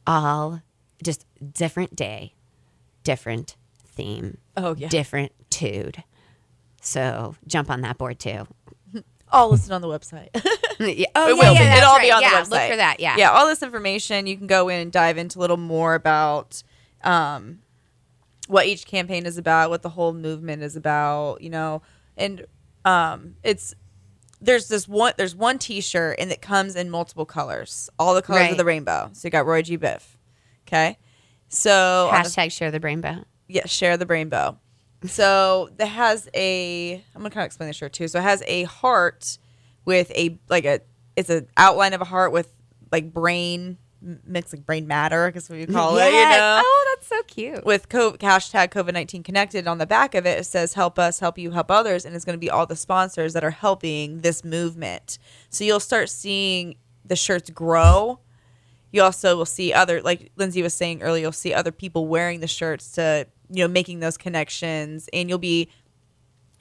all 0.06 0.62
just 1.02 1.26
different 1.52 1.96
day, 1.96 2.34
different 3.02 3.56
theme. 3.86 4.38
Oh, 4.56 4.74
yeah. 4.76 4.88
Different 4.88 5.32
tude. 5.50 6.02
So 6.80 7.34
jump 7.46 7.70
on 7.70 7.80
that 7.80 7.98
board 7.98 8.18
too. 8.18 8.46
All 9.32 9.50
listed 9.50 9.72
on 9.72 9.80
the 9.80 9.88
website. 9.88 10.28
yeah. 10.78 11.06
Oh, 11.14 11.28
it 11.28 11.30
yeah, 11.30 11.32
will 11.34 11.54
yeah, 11.54 11.72
be. 11.72 11.78
It'll 11.78 11.92
right. 11.94 12.02
be 12.02 12.12
on 12.12 12.22
yeah, 12.22 12.30
the 12.30 12.36
website. 12.36 12.50
Look 12.50 12.70
for 12.70 12.76
that. 12.76 13.00
Yeah. 13.00 13.16
Yeah. 13.16 13.30
All 13.30 13.46
this 13.46 13.62
information, 13.62 14.26
you 14.26 14.36
can 14.36 14.46
go 14.46 14.68
in 14.68 14.80
and 14.80 14.92
dive 14.92 15.16
into 15.18 15.38
a 15.38 15.40
little 15.40 15.56
more 15.56 15.94
about 15.94 16.62
um, 17.04 17.60
what 18.46 18.66
each 18.66 18.86
campaign 18.86 19.26
is 19.26 19.38
about, 19.38 19.70
what 19.70 19.82
the 19.82 19.88
whole 19.88 20.12
movement 20.12 20.62
is 20.62 20.76
about, 20.76 21.40
you 21.40 21.50
know, 21.50 21.82
and 22.16 22.46
um, 22.84 23.36
it's 23.42 23.74
there's 24.40 24.68
this 24.68 24.86
one 24.86 25.14
there's 25.16 25.34
one 25.34 25.58
T-shirt 25.58 26.16
and 26.18 26.30
it 26.30 26.42
comes 26.42 26.76
in 26.76 26.90
multiple 26.90 27.24
colors, 27.24 27.88
all 27.98 28.14
the 28.14 28.22
colors 28.22 28.42
right. 28.42 28.50
of 28.50 28.58
the 28.58 28.64
rainbow. 28.64 29.10
So 29.12 29.28
you 29.28 29.30
got 29.30 29.46
Roy 29.46 29.62
G. 29.62 29.78
Biv, 29.78 30.02
okay. 30.66 30.98
So 31.48 32.10
hashtag 32.12 32.52
share 32.52 32.70
the 32.70 32.80
rainbow. 32.80 33.24
Yeah, 33.48 33.66
share 33.66 33.96
the 33.96 34.06
rainbow. 34.06 34.58
So 35.06 35.68
that 35.76 35.86
has 35.86 36.28
a. 36.34 36.94
I'm 37.14 37.20
gonna 37.20 37.30
kind 37.30 37.44
of 37.44 37.46
explain 37.46 37.68
the 37.68 37.74
shirt 37.74 37.92
too. 37.92 38.08
So 38.08 38.18
it 38.18 38.22
has 38.22 38.42
a 38.46 38.64
heart 38.64 39.38
with 39.84 40.10
a 40.12 40.38
like 40.48 40.64
a. 40.64 40.80
It's 41.16 41.30
an 41.30 41.48
outline 41.56 41.92
of 41.92 42.00
a 42.00 42.06
heart 42.06 42.32
with 42.32 42.52
like 42.90 43.12
brain 43.12 43.78
mixed 44.24 44.52
like 44.52 44.66
brain 44.66 44.86
matter, 44.86 45.26
I 45.26 45.30
guess 45.30 45.48
what 45.48 45.58
you 45.58 45.66
call 45.66 45.96
yes. 45.96 46.08
it. 46.08 46.14
You 46.14 46.38
know? 46.38 46.62
Oh, 46.64 46.94
that's 46.94 47.06
so 47.06 47.22
cute. 47.22 47.64
With 47.64 47.88
co- 47.88 48.12
hashtag 48.12 48.68
COVID 48.68 48.92
nineteen 48.92 49.22
connected 49.22 49.66
on 49.66 49.78
the 49.78 49.86
back 49.86 50.14
of 50.14 50.26
it, 50.26 50.38
it 50.38 50.44
says 50.44 50.74
"Help 50.74 50.98
us, 50.98 51.20
help 51.20 51.38
you, 51.38 51.50
help 51.50 51.70
others," 51.70 52.04
and 52.04 52.14
it's 52.14 52.24
going 52.24 52.36
to 52.36 52.40
be 52.40 52.50
all 52.50 52.66
the 52.66 52.76
sponsors 52.76 53.32
that 53.32 53.44
are 53.44 53.50
helping 53.50 54.20
this 54.20 54.44
movement. 54.44 55.18
So 55.50 55.64
you'll 55.64 55.80
start 55.80 56.10
seeing 56.10 56.76
the 57.04 57.16
shirts 57.16 57.50
grow. 57.50 58.20
You 58.92 59.02
also 59.02 59.36
will 59.36 59.46
see 59.46 59.72
other, 59.72 60.00
like 60.02 60.30
Lindsay 60.36 60.62
was 60.62 60.72
saying 60.72 61.02
earlier, 61.02 61.22
you'll 61.22 61.32
see 61.32 61.52
other 61.52 61.72
people 61.72 62.06
wearing 62.06 62.40
the 62.40 62.46
shirts 62.46 62.92
to 62.92 63.26
you 63.50 63.64
know 63.64 63.68
making 63.68 64.00
those 64.00 64.16
connections, 64.16 65.08
and 65.12 65.28
you'll 65.28 65.38
be 65.38 65.68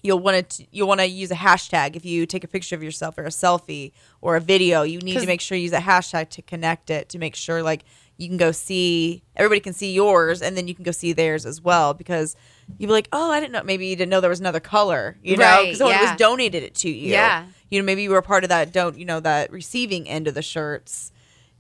you'll 0.04 0.20
want 0.20 0.50
to 0.50 0.68
you'll 0.72 0.88
want 0.88 1.00
to 1.00 1.08
use 1.08 1.32
a 1.32 1.36
hashtag. 1.36 1.96
If 1.96 2.06
you 2.06 2.26
take 2.26 2.44
a 2.44 2.48
picture 2.48 2.76
of 2.76 2.84
yourself 2.84 3.18
or 3.18 3.24
a 3.24 3.30
selfie 3.30 3.94
or 4.22 4.36
a 4.36 4.42
video 4.42 4.84
you 4.84 5.00
need 5.00 5.20
to 5.20 5.26
make 5.26 5.42
sure 5.42 5.58
you 5.58 5.64
use 5.64 5.74
a 5.74 5.80
hashtag 5.80 6.30
to 6.30 6.42
connect 6.42 6.90
it 6.90 7.10
to 7.10 7.18
make 7.18 7.36
sure 7.36 7.64
like 7.64 7.84
you 8.18 8.28
can 8.28 8.38
go 8.38 8.52
see 8.52 9.24
everybody 9.36 9.60
can 9.60 9.74
see 9.74 9.94
yours 9.94 10.42
and 10.42 10.56
then 10.56 10.68
you 10.68 10.76
can 10.76 10.84
go 10.84 10.92
see 10.92 11.14
theirs 11.14 11.46
as 11.46 11.62
well 11.62 11.94
because 11.94 12.36
you'd 12.78 12.88
be 12.88 12.94
like 12.94 13.08
oh 13.12 13.32
i 13.32 13.40
didn't 13.40 13.52
know 13.52 13.64
maybe 13.64 13.88
you 13.88 13.96
didn't 13.96 14.10
know 14.10 14.22
there 14.22 14.30
was 14.30 14.40
another 14.40 14.60
color 14.60 15.18
you 15.24 15.36
know 15.36 15.62
because 15.64 15.80
someone 15.80 15.96
yeah. 15.96 16.12
was 16.12 16.20
donated 16.20 16.64
it 16.64 16.76
to 16.76 16.90
you. 16.90 17.12
Yeah. 17.12 17.46
You 17.70 17.80
know 17.80 17.86
maybe 17.86 18.04
you 18.04 18.12
were 18.12 18.22
part 18.22 18.44
of 18.44 18.50
that 18.50 18.72
don't 18.72 18.98
you 18.98 19.06
know 19.06 19.20
that 19.20 19.52
receiving 19.52 20.08
end 20.08 20.28
of 20.28 20.36
the 20.36 20.42
shirts 20.42 21.12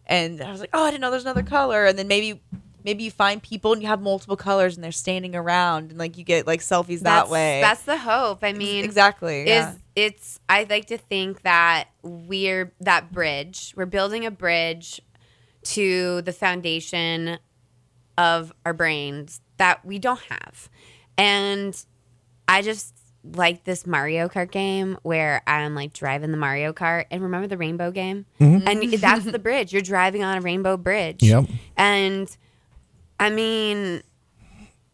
and 0.05 0.41
i 0.41 0.51
was 0.51 0.59
like 0.59 0.69
oh 0.73 0.83
i 0.83 0.91
didn't 0.91 1.01
know 1.01 1.09
there's 1.09 1.23
another 1.23 1.43
color. 1.43 1.85
And 1.85 1.97
then 1.97 2.07
maybe 2.07 2.41
maybe 2.83 3.03
you 3.03 3.11
find 3.11 3.41
people 3.41 3.73
and 3.73 3.81
you 3.81 3.87
have 3.87 4.01
multiple 4.01 4.37
colors 4.37 4.75
and 4.75 4.83
they're 4.83 4.91
standing 4.91 5.35
around 5.35 5.91
and 5.91 5.99
like 5.99 6.17
you 6.17 6.23
get 6.23 6.47
like 6.47 6.59
selfies 6.59 6.99
that's, 6.99 7.27
that 7.27 7.29
way. 7.29 7.61
That's 7.61 7.83
the 7.83 7.97
hope. 7.97 8.43
I 8.43 8.53
mean, 8.53 8.83
exactly. 8.83 9.47
Yeah. 9.47 9.71
Is 9.71 9.79
it's 9.95 10.39
I 10.49 10.65
like 10.69 10.85
to 10.87 10.97
think 10.97 11.43
that 11.43 11.89
we're 12.01 12.73
that 12.81 13.11
bridge. 13.11 13.73
We're 13.75 13.85
building 13.85 14.25
a 14.25 14.31
bridge 14.31 15.01
to 15.63 16.21
the 16.23 16.33
foundation 16.33 17.39
of 18.17 18.53
our 18.65 18.73
brains 18.73 19.41
that 19.57 19.85
we 19.85 19.99
don't 19.99 20.21
have. 20.21 20.69
And 21.17 21.79
I 22.47 22.61
just 22.61 22.93
like 23.23 23.63
this 23.63 23.87
Mario 23.87 24.27
Kart 24.27 24.51
game 24.51 24.97
where 25.03 25.41
I'm 25.47 25.75
like 25.75 25.93
driving 25.93 26.31
the 26.31 26.37
Mario 26.37 26.73
Kart 26.73 27.05
and 27.09 27.23
remember 27.23 27.47
the 27.47 27.57
rainbow 27.57 27.91
game? 27.91 28.25
Mm-hmm. 28.39 28.67
And 28.67 28.93
that's 28.93 29.25
the 29.31 29.39
bridge. 29.39 29.71
You're 29.71 29.81
driving 29.81 30.23
on 30.23 30.37
a 30.37 30.41
rainbow 30.41 30.75
bridge. 30.77 31.23
Yep. 31.23 31.45
And 31.77 32.35
I 33.19 33.29
mean, 33.29 34.01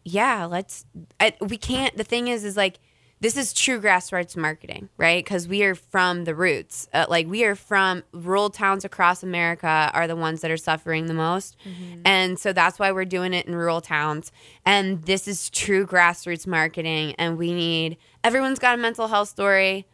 yeah, 0.04 0.44
let's. 0.44 0.84
I, 1.18 1.34
we 1.40 1.56
can't. 1.56 1.96
The 1.96 2.04
thing 2.04 2.28
is, 2.28 2.44
is 2.44 2.56
like 2.56 2.78
this 3.20 3.36
is 3.36 3.52
true 3.52 3.80
grassroots 3.80 4.34
marketing, 4.34 4.88
right? 4.96 5.22
Because 5.22 5.46
we 5.46 5.62
are 5.64 5.74
from 5.74 6.24
the 6.24 6.34
roots. 6.34 6.88
Uh, 6.94 7.04
like 7.08 7.26
we 7.26 7.44
are 7.44 7.54
from 7.54 8.02
rural 8.12 8.48
towns 8.48 8.84
across 8.84 9.22
America 9.22 9.90
are 9.92 10.06
the 10.06 10.16
ones 10.16 10.40
that 10.40 10.50
are 10.50 10.56
suffering 10.56 11.06
the 11.06 11.14
most, 11.14 11.56
and 12.04 12.38
so 12.38 12.52
that's 12.52 12.78
why 12.78 12.92
we're 12.92 13.04
doing 13.04 13.34
it 13.34 13.46
in 13.46 13.54
rural 13.54 13.82
towns. 13.82 14.32
And 14.64 15.02
this 15.04 15.28
is 15.28 15.50
true 15.50 15.86
grassroots 15.86 16.46
marketing, 16.46 17.14
and 17.18 17.36
we 17.36 17.52
need 17.52 17.98
everyone's 18.24 18.58
got 18.58 18.74
a 18.78 18.80
mental 18.80 19.08
health 19.08 19.28
story. 19.28 19.86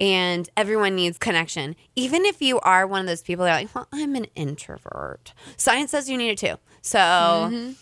And 0.00 0.48
everyone 0.56 0.94
needs 0.94 1.18
connection. 1.18 1.74
Even 1.96 2.24
if 2.24 2.40
you 2.40 2.60
are 2.60 2.86
one 2.86 3.00
of 3.00 3.08
those 3.08 3.20
people 3.20 3.44
that 3.44 3.50
are 3.50 3.62
like, 3.62 3.74
well, 3.74 3.88
I'm 3.92 4.14
an 4.14 4.26
introvert. 4.36 5.32
Science 5.56 5.90
says 5.90 6.08
you 6.08 6.16
need 6.16 6.30
it 6.30 6.38
too. 6.38 6.54
So 6.80 6.98
mm-hmm. 6.98 7.72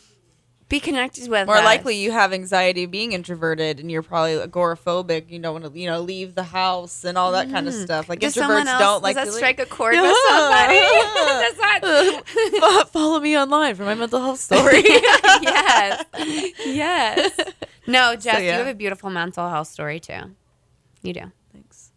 be 0.68 0.80
connected 0.80 1.28
with 1.28 1.46
More 1.46 1.56
us. 1.58 1.64
likely, 1.64 1.96
you 1.96 2.10
have 2.12 2.32
anxiety 2.32 2.86
being 2.86 3.12
introverted, 3.12 3.78
and 3.80 3.90
you're 3.90 4.02
probably 4.02 4.34
agoraphobic. 4.34 5.30
You 5.30 5.38
don't 5.38 5.60
want 5.60 5.72
to, 5.72 5.78
you 5.78 5.86
know, 5.86 6.00
leave 6.00 6.34
the 6.34 6.42
house 6.42 7.04
and 7.04 7.16
all 7.16 7.32
that 7.32 7.50
kind 7.50 7.68
of 7.68 7.74
mm-hmm. 7.74 7.84
stuff. 7.84 8.08
Like 8.08 8.20
Does 8.20 8.34
introverts 8.34 8.66
else 8.66 8.80
don't 8.80 9.02
like 9.02 9.16
does 9.16 9.24
to 9.24 9.30
that 9.30 9.32
leave. 9.32 9.38
strike 9.38 9.58
a 9.60 9.66
chord 9.66 9.94
with 9.94 10.16
somebody? 10.28 10.74
Does 10.80 11.56
that- 11.56 12.22
Fo- 12.60 12.84
Follow 12.86 13.20
me 13.20 13.38
online 13.38 13.74
for 13.74 13.84
my 13.84 13.94
mental 13.94 14.20
health 14.20 14.40
story. 14.40 14.82
yes, 14.84 16.04
yes. 16.64 17.40
No, 17.86 18.16
Jess, 18.16 18.40
yeah. 18.40 18.40
you 18.40 18.50
have 18.52 18.66
a 18.66 18.74
beautiful 18.74 19.10
mental 19.10 19.48
health 19.48 19.68
story 19.68 20.00
too. 20.00 20.34
You 21.02 21.12
do. 21.12 21.32
Thanks. 21.52 21.92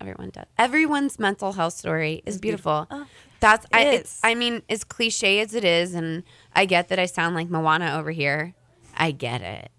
Everyone 0.00 0.30
does. 0.30 0.46
Everyone's 0.58 1.18
mental 1.18 1.52
health 1.52 1.74
story 1.74 2.22
is 2.24 2.38
beautiful. 2.38 2.86
Ah. 2.90 3.06
That's 3.46 3.66
I. 3.72 3.82
It's. 3.84 4.20
I 4.24 4.34
mean, 4.34 4.62
as 4.68 4.82
cliche 4.82 5.38
as 5.38 5.54
it 5.54 5.64
is, 5.64 5.94
and 5.94 6.24
I 6.54 6.64
get 6.64 6.88
that 6.88 6.98
I 6.98 7.06
sound 7.06 7.36
like 7.36 7.48
Moana 7.48 7.96
over 7.96 8.10
here. 8.10 8.54
I 8.96 9.12
get 9.12 9.40
it. 9.40 9.70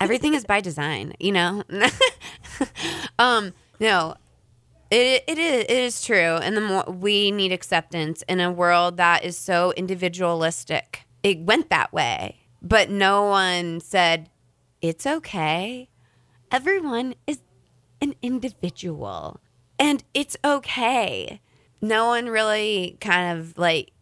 Everything 0.00 0.34
is 0.34 0.44
by 0.44 0.60
design, 0.60 1.12
you 1.18 1.32
know. 1.32 1.64
um, 3.18 3.54
no, 3.80 4.14
it 4.92 5.24
it 5.26 5.36
is 5.36 5.64
it 5.64 5.70
is 5.70 6.04
true, 6.04 6.36
and 6.36 6.56
the 6.56 6.60
more 6.60 6.84
we 6.86 7.32
need 7.32 7.50
acceptance 7.50 8.22
in 8.28 8.38
a 8.38 8.52
world 8.52 8.98
that 8.98 9.24
is 9.24 9.36
so 9.36 9.72
individualistic. 9.76 11.04
It 11.24 11.40
went 11.40 11.70
that 11.70 11.92
way, 11.92 12.36
but 12.62 12.88
no 12.88 13.24
one 13.24 13.80
said 13.80 14.30
it's 14.80 15.08
okay. 15.08 15.88
Everyone 16.52 17.14
is 17.26 17.40
an 18.00 18.14
individual, 18.22 19.40
and 19.76 20.04
it's 20.14 20.36
okay. 20.44 21.40
No 21.82 22.06
one 22.06 22.26
really 22.26 22.96
kind 23.00 23.38
of 23.38 23.58
like 23.58 23.92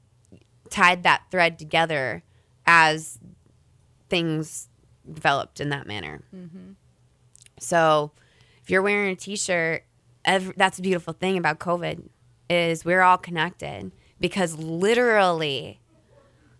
tied 0.69 1.03
that 1.03 1.23
thread 1.31 1.59
together 1.59 2.23
as 2.67 3.19
things 4.09 4.69
developed 5.11 5.61
in 5.61 5.71
that 5.71 5.87
manner. 5.87 6.23
Mm-hmm. 6.35 6.73
So, 7.59 8.13
if 8.63 8.71
you're 8.71 8.83
wearing 8.83 9.13
a 9.13 9.17
t-shirt, 9.17 9.85
ev 10.25 10.53
that's 10.57 10.79
a 10.79 10.83
beautiful 10.83 11.15
thing 11.15 11.39
about 11.39 11.59
COVID 11.59 12.09
is 12.49 12.85
we're 12.85 13.03
all 13.03 13.19
connected 13.19 13.93
because 14.19 14.57
literally 14.59 15.81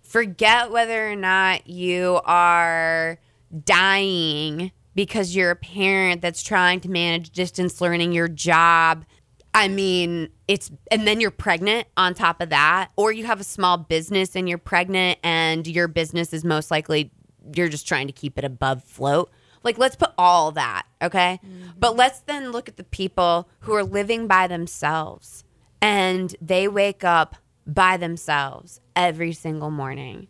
forget 0.01 0.71
whether 0.71 1.11
or 1.11 1.17
not 1.17 1.69
you 1.69 2.21
are 2.25 3.19
dying 3.65 4.73
because 4.95 5.37
you're 5.37 5.51
a 5.51 5.57
parent 5.57 6.23
that's 6.23 6.43
trying 6.43 6.81
to 6.81 6.89
manage 6.89 7.31
distance 7.31 7.81
learning 7.81 8.13
your 8.13 8.29
job 8.29 9.05
I 9.53 9.69
mean, 9.69 10.29
it's 10.47 10.71
and 10.91 11.07
then 11.07 11.21
you're 11.21 11.31
pregnant 11.31 11.89
on 11.97 12.15
top 12.15 12.41
of 12.41 12.51
that, 12.51 12.91
or 12.97 13.13
you 13.13 13.25
have 13.25 13.41
a 13.41 13.45
small 13.45 13.77
business 13.77 14.37
and 14.37 14.49
you're 14.49 14.59
pregnant 14.59 15.19
and 15.23 15.67
your 15.67 15.89
business 15.89 16.33
is 16.33 16.45
most 16.45 16.71
likely 16.71 17.11
you're 17.55 17.69
just 17.69 17.89
trying 17.89 18.07
to 18.07 18.13
keep 18.13 18.39
it 18.39 18.45
above 18.45 18.85
float. 18.85 19.31
Like, 19.63 19.77
let's 19.77 19.97
put 19.97 20.13
all 20.17 20.53
that, 20.53 20.87
okay? 21.03 21.39
Mm-hmm. 21.45 21.71
But 21.79 21.97
let's 21.97 22.21
then 22.21 22.51
look 22.51 22.69
at 22.69 22.77
the 22.77 22.85
people 22.85 23.49
who 23.61 23.75
are 23.75 23.85
living 23.85 24.27
by 24.27 24.47
themselves 24.47 25.45
and 25.83 26.35
they 26.41 26.67
wake 26.67 27.05
up 27.05 27.37
by 27.67 27.97
themselves 27.97 28.81
every 28.97 29.33
single 29.33 29.71
morning. 29.71 30.29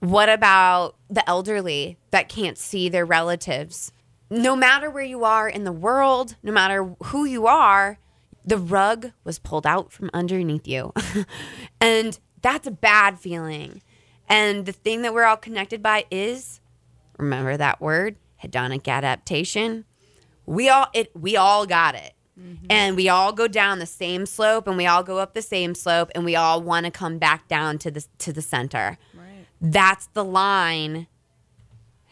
What 0.00 0.28
about 0.28 0.96
the 1.08 1.28
elderly 1.28 1.98
that 2.10 2.28
can't 2.28 2.56
see 2.56 2.88
their 2.88 3.04
relatives? 3.04 3.92
No 4.30 4.54
matter 4.54 4.90
where 4.90 5.04
you 5.04 5.24
are 5.24 5.48
in 5.48 5.64
the 5.64 5.72
world, 5.72 6.36
no 6.42 6.52
matter 6.52 6.94
who 7.04 7.24
you 7.24 7.46
are, 7.46 7.98
the 8.44 8.58
rug 8.58 9.12
was 9.24 9.38
pulled 9.38 9.66
out 9.66 9.92
from 9.92 10.10
underneath 10.14 10.66
you. 10.66 10.92
and 11.80 12.18
that's 12.42 12.66
a 12.66 12.70
bad 12.70 13.18
feeling. 13.18 13.82
And 14.28 14.66
the 14.66 14.72
thing 14.72 15.02
that 15.02 15.14
we're 15.14 15.24
all 15.24 15.36
connected 15.36 15.82
by 15.82 16.04
is 16.10 16.60
remember 17.18 17.56
that 17.56 17.80
word, 17.80 18.16
hedonic 18.42 18.86
adaptation. 18.88 19.84
We 20.46 20.68
all 20.68 20.86
it 20.92 21.10
we 21.14 21.36
all 21.36 21.66
got 21.66 21.94
it. 21.94 22.14
Mm-hmm. 22.38 22.66
And 22.70 22.96
we 22.96 23.08
all 23.08 23.32
go 23.32 23.48
down 23.48 23.80
the 23.80 23.86
same 23.86 24.24
slope 24.24 24.68
and 24.68 24.76
we 24.76 24.86
all 24.86 25.02
go 25.02 25.18
up 25.18 25.34
the 25.34 25.42
same 25.42 25.74
slope 25.74 26.10
and 26.14 26.24
we 26.24 26.36
all 26.36 26.62
want 26.62 26.86
to 26.86 26.92
come 26.92 27.18
back 27.18 27.48
down 27.48 27.78
to 27.78 27.90
the 27.90 28.06
to 28.18 28.32
the 28.32 28.42
center. 28.42 28.98
Right. 29.14 29.46
That's 29.60 30.06
the 30.08 30.24
line. 30.24 31.08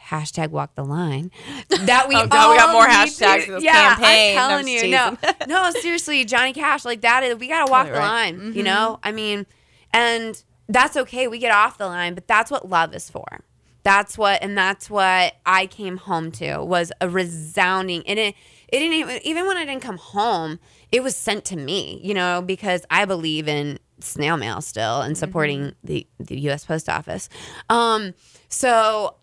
Hashtag 0.07 0.51
walk 0.51 0.75
the 0.75 0.85
line. 0.85 1.31
That 1.87 2.07
we 2.09 2.15
Oh, 2.17 2.21
all 2.21 2.27
God, 2.29 2.51
we 2.53 2.57
got 2.59 2.73
more 2.73 2.87
hashtags 2.87 3.45
to- 3.47 3.53
this 3.53 3.65
yeah, 3.65 3.95
campaign. 3.97 4.39
I'm 4.39 4.49
telling 4.51 4.67
just 4.67 4.85
you, 4.85 4.91
no, 4.91 5.17
no, 5.49 5.71
seriously, 5.81 6.25
Johnny 6.25 6.53
Cash, 6.53 6.85
like 6.85 7.01
that 7.03 7.23
is 7.23 7.37
we 7.39 7.49
gotta 7.49 7.71
walk 7.71 7.87
Totally 7.87 7.93
the 8.01 8.07
right. 8.07 8.37
line. 8.39 8.53
You 8.55 8.63
know, 8.63 8.99
I 9.03 9.13
mean, 9.13 9.47
and 9.93 10.43
that's 10.69 10.97
okay. 10.97 11.29
We 11.29 11.39
get 11.39 11.53
off 11.53 11.79
the 11.79 11.87
line, 11.87 12.15
but 12.15 12.27
that's 12.27 12.51
what 12.51 12.69
love 12.69 12.95
is 12.95 13.09
for. 13.11 13.45
That's 13.83 14.19
what, 14.19 14.43
and 14.43 14.59
that's 14.59 14.91
what 14.91 15.35
I 15.47 15.67
came 15.67 15.97
home 15.99 16.33
to 16.33 16.59
was 16.65 16.91
a 17.01 17.09
resounding, 17.09 18.03
and 18.09 18.19
it, 18.19 18.35
it 18.69 18.79
didn't 18.81 18.95
even, 18.95 19.21
even 19.25 19.47
when 19.47 19.57
I 19.57 19.65
didn't 19.65 19.83
come 19.83 19.97
home, 19.99 20.59
it 20.91 21.05
was 21.05 21.15
sent 21.15 21.45
to 21.47 21.57
me, 21.57 22.01
you 22.03 22.13
know, 22.15 22.43
because 22.43 22.85
I 22.91 23.05
believe 23.05 23.47
in 23.47 23.79
snail 24.01 24.37
mail 24.37 24.61
still 24.61 25.03
and 25.03 25.17
supporting 25.17 25.75
the, 25.85 26.05
the 26.19 26.39
U.S. 26.43 26.65
Post 26.65 26.89
Office. 26.89 27.29
Um, 27.71 28.15
so, 28.49 29.15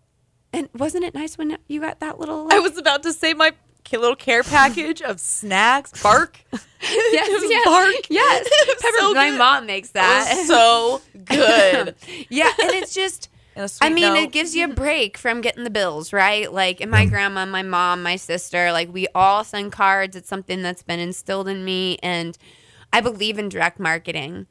and 0.54 0.70
wasn't 0.74 1.04
it 1.04 1.14
nice 1.14 1.38
when 1.38 1.58
you 1.68 1.82
got 1.82 2.00
that 2.00 2.20
little? 2.20 2.48
I 2.52 2.60
was 2.60 2.78
about 2.78 3.04
to 3.04 3.14
say 3.14 3.34
my 3.34 3.52
little 3.92 4.16
care 4.16 4.44
package 4.44 5.02
of 5.02 5.20
snacks, 5.20 6.02
bark. 6.02 6.40
yes, 6.52 7.44
yes, 7.50 7.66
bark. 7.66 7.96
yes. 8.10 8.50
Pepper, 8.82 8.98
so 9.00 9.14
my 9.14 9.30
good. 9.30 9.38
mom 9.38 9.66
makes 9.66 9.90
It 9.90 9.94
that. 9.96 10.36
was 10.36 10.48
so 10.48 11.02
good. 11.26 11.96
yeah, 12.30 12.52
and 12.62 12.72
it's 12.72 12.94
just. 12.94 13.30
And 13.56 13.66
a 13.66 13.68
sweet 13.68 13.86
I 13.86 13.94
mean, 13.94 14.16
note. 14.16 14.24
it 14.24 14.32
gives 14.32 14.56
you 14.56 14.66
a 14.66 14.74
break 14.74 15.16
from 15.16 15.42
getting 15.42 15.64
the 15.64 15.70
bills, 15.70 16.12
right? 16.12 16.52
Like, 16.52 16.82
and 16.82 16.90
my 16.90 17.06
mm. 17.06 17.10
grandma, 17.10 17.46
my 17.46 17.62
mom, 17.62 18.02
my 18.02 18.16
sister, 18.16 18.72
like, 18.72 18.92
we 18.92 19.06
all 19.14 19.44
send 19.44 19.72
cards. 19.72 20.16
It's 20.16 20.28
something 20.28 20.64
that's 20.64 20.82
been 20.82 21.00
instilled 21.00 21.48
in 21.48 21.64
me. 21.64 22.00
And 22.02 22.36
I 22.92 23.00
believe 23.00 23.38
in 23.38 23.50
direct 23.50 23.80
marketing. 23.80 24.48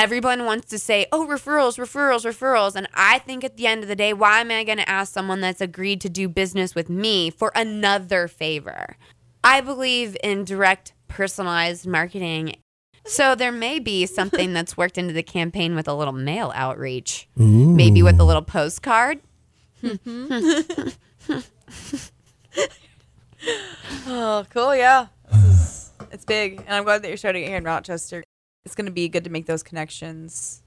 Everyone 0.00 0.46
wants 0.46 0.70
to 0.70 0.78
say, 0.78 1.04
oh, 1.12 1.26
referrals, 1.26 1.78
referrals, 1.78 2.24
referrals. 2.24 2.74
And 2.74 2.88
I 2.94 3.18
think 3.18 3.44
at 3.44 3.58
the 3.58 3.66
end 3.66 3.82
of 3.82 3.88
the 3.88 3.94
day, 3.94 4.14
why 4.14 4.40
am 4.40 4.50
I 4.50 4.64
going 4.64 4.78
to 4.78 4.88
ask 4.88 5.12
someone 5.12 5.42
that's 5.42 5.60
agreed 5.60 6.00
to 6.00 6.08
do 6.08 6.26
business 6.26 6.74
with 6.74 6.88
me 6.88 7.28
for 7.28 7.52
another 7.54 8.26
favor? 8.26 8.96
I 9.44 9.60
believe 9.60 10.16
in 10.24 10.44
direct, 10.46 10.94
personalized 11.06 11.86
marketing. 11.86 12.56
So 13.04 13.34
there 13.34 13.52
may 13.52 13.78
be 13.78 14.06
something 14.06 14.52
that's 14.54 14.74
worked 14.74 14.96
into 14.96 15.12
the 15.12 15.22
campaign 15.22 15.74
with 15.74 15.86
a 15.86 15.92
little 15.92 16.14
mail 16.14 16.50
outreach, 16.54 17.28
maybe 17.36 18.02
with 18.02 18.18
a 18.18 18.24
little 18.24 18.40
postcard. 18.40 19.20
Mm-hmm. 19.82 20.88
Oh, 24.06 24.44
cool. 24.50 24.74
Yeah. 24.74 25.06
Is, 25.32 25.92
it's 26.12 26.26
big. 26.26 26.58
And 26.66 26.74
I'm 26.74 26.84
glad 26.84 27.02
that 27.02 27.08
you're 27.08 27.16
starting 27.16 27.44
it 27.44 27.48
here 27.48 27.56
in 27.56 27.64
Rochester. 27.64 28.22
It's 28.64 28.74
going 28.74 28.86
to 28.86 28.92
be 28.92 29.08
good 29.08 29.24
to 29.24 29.30
make 29.30 29.46
those 29.46 29.62
connections 29.62 30.62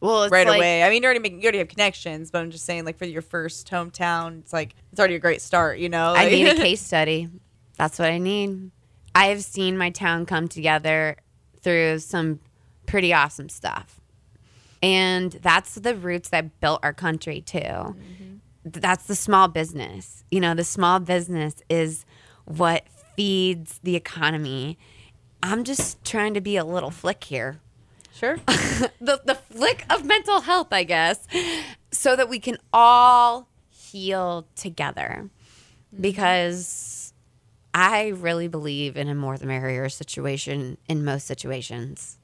Well, 0.00 0.28
right 0.28 0.46
like, 0.46 0.58
away. 0.58 0.82
I 0.82 0.90
mean, 0.90 1.02
you're 1.02 1.08
already 1.08 1.20
making, 1.20 1.40
you 1.40 1.46
already 1.46 1.58
have 1.58 1.68
connections, 1.68 2.30
but 2.30 2.40
I'm 2.40 2.50
just 2.50 2.64
saying, 2.64 2.84
like, 2.84 2.98
for 2.98 3.06
your 3.06 3.22
first 3.22 3.70
hometown, 3.70 4.40
it's 4.40 4.52
like, 4.52 4.74
it's 4.92 5.00
already 5.00 5.14
a 5.14 5.18
great 5.18 5.40
start, 5.40 5.78
you 5.78 5.88
know? 5.88 6.12
I 6.14 6.28
need 6.28 6.46
a 6.46 6.54
case 6.56 6.82
study. 6.82 7.28
That's 7.76 7.98
what 7.98 8.10
I 8.10 8.18
need. 8.18 8.70
I 9.14 9.26
have 9.26 9.42
seen 9.42 9.78
my 9.78 9.90
town 9.90 10.26
come 10.26 10.46
together 10.48 11.16
through 11.62 12.00
some 12.00 12.40
pretty 12.86 13.12
awesome 13.14 13.48
stuff. 13.48 14.00
And 14.82 15.32
that's 15.32 15.74
the 15.76 15.94
roots 15.94 16.28
that 16.28 16.60
built 16.60 16.80
our 16.82 16.92
country 16.92 17.40
too. 17.40 17.58
Mm-hmm. 17.58 18.34
Th- 18.64 18.82
That's 18.82 19.06
the 19.06 19.14
small 19.14 19.48
business. 19.48 20.22
You 20.30 20.40
know, 20.40 20.54
the 20.54 20.64
small 20.64 21.00
business 21.00 21.62
is 21.68 22.04
what 22.44 22.86
feeds 23.16 23.80
the 23.82 23.96
economy. 23.96 24.78
I'm 25.42 25.64
just 25.64 26.04
trying 26.04 26.34
to 26.34 26.40
be 26.40 26.56
a 26.56 26.64
little 26.64 26.90
flick 26.90 27.24
here. 27.24 27.60
Sure. 28.12 28.36
the 29.00 29.20
the 29.24 29.38
flick 29.50 29.84
of 29.90 30.04
mental 30.04 30.40
health, 30.40 30.68
I 30.72 30.82
guess, 30.82 31.26
so 31.92 32.16
that 32.16 32.28
we 32.28 32.40
can 32.40 32.58
all 32.72 33.48
heal 33.70 34.46
together. 34.56 35.30
Because 35.98 37.12
I 37.72 38.08
really 38.08 38.48
believe 38.48 38.96
in 38.96 39.08
a 39.08 39.14
more 39.14 39.38
the 39.38 39.46
merrier 39.46 39.88
situation 39.88 40.78
in 40.88 41.04
most 41.04 41.26
situations. 41.26 42.18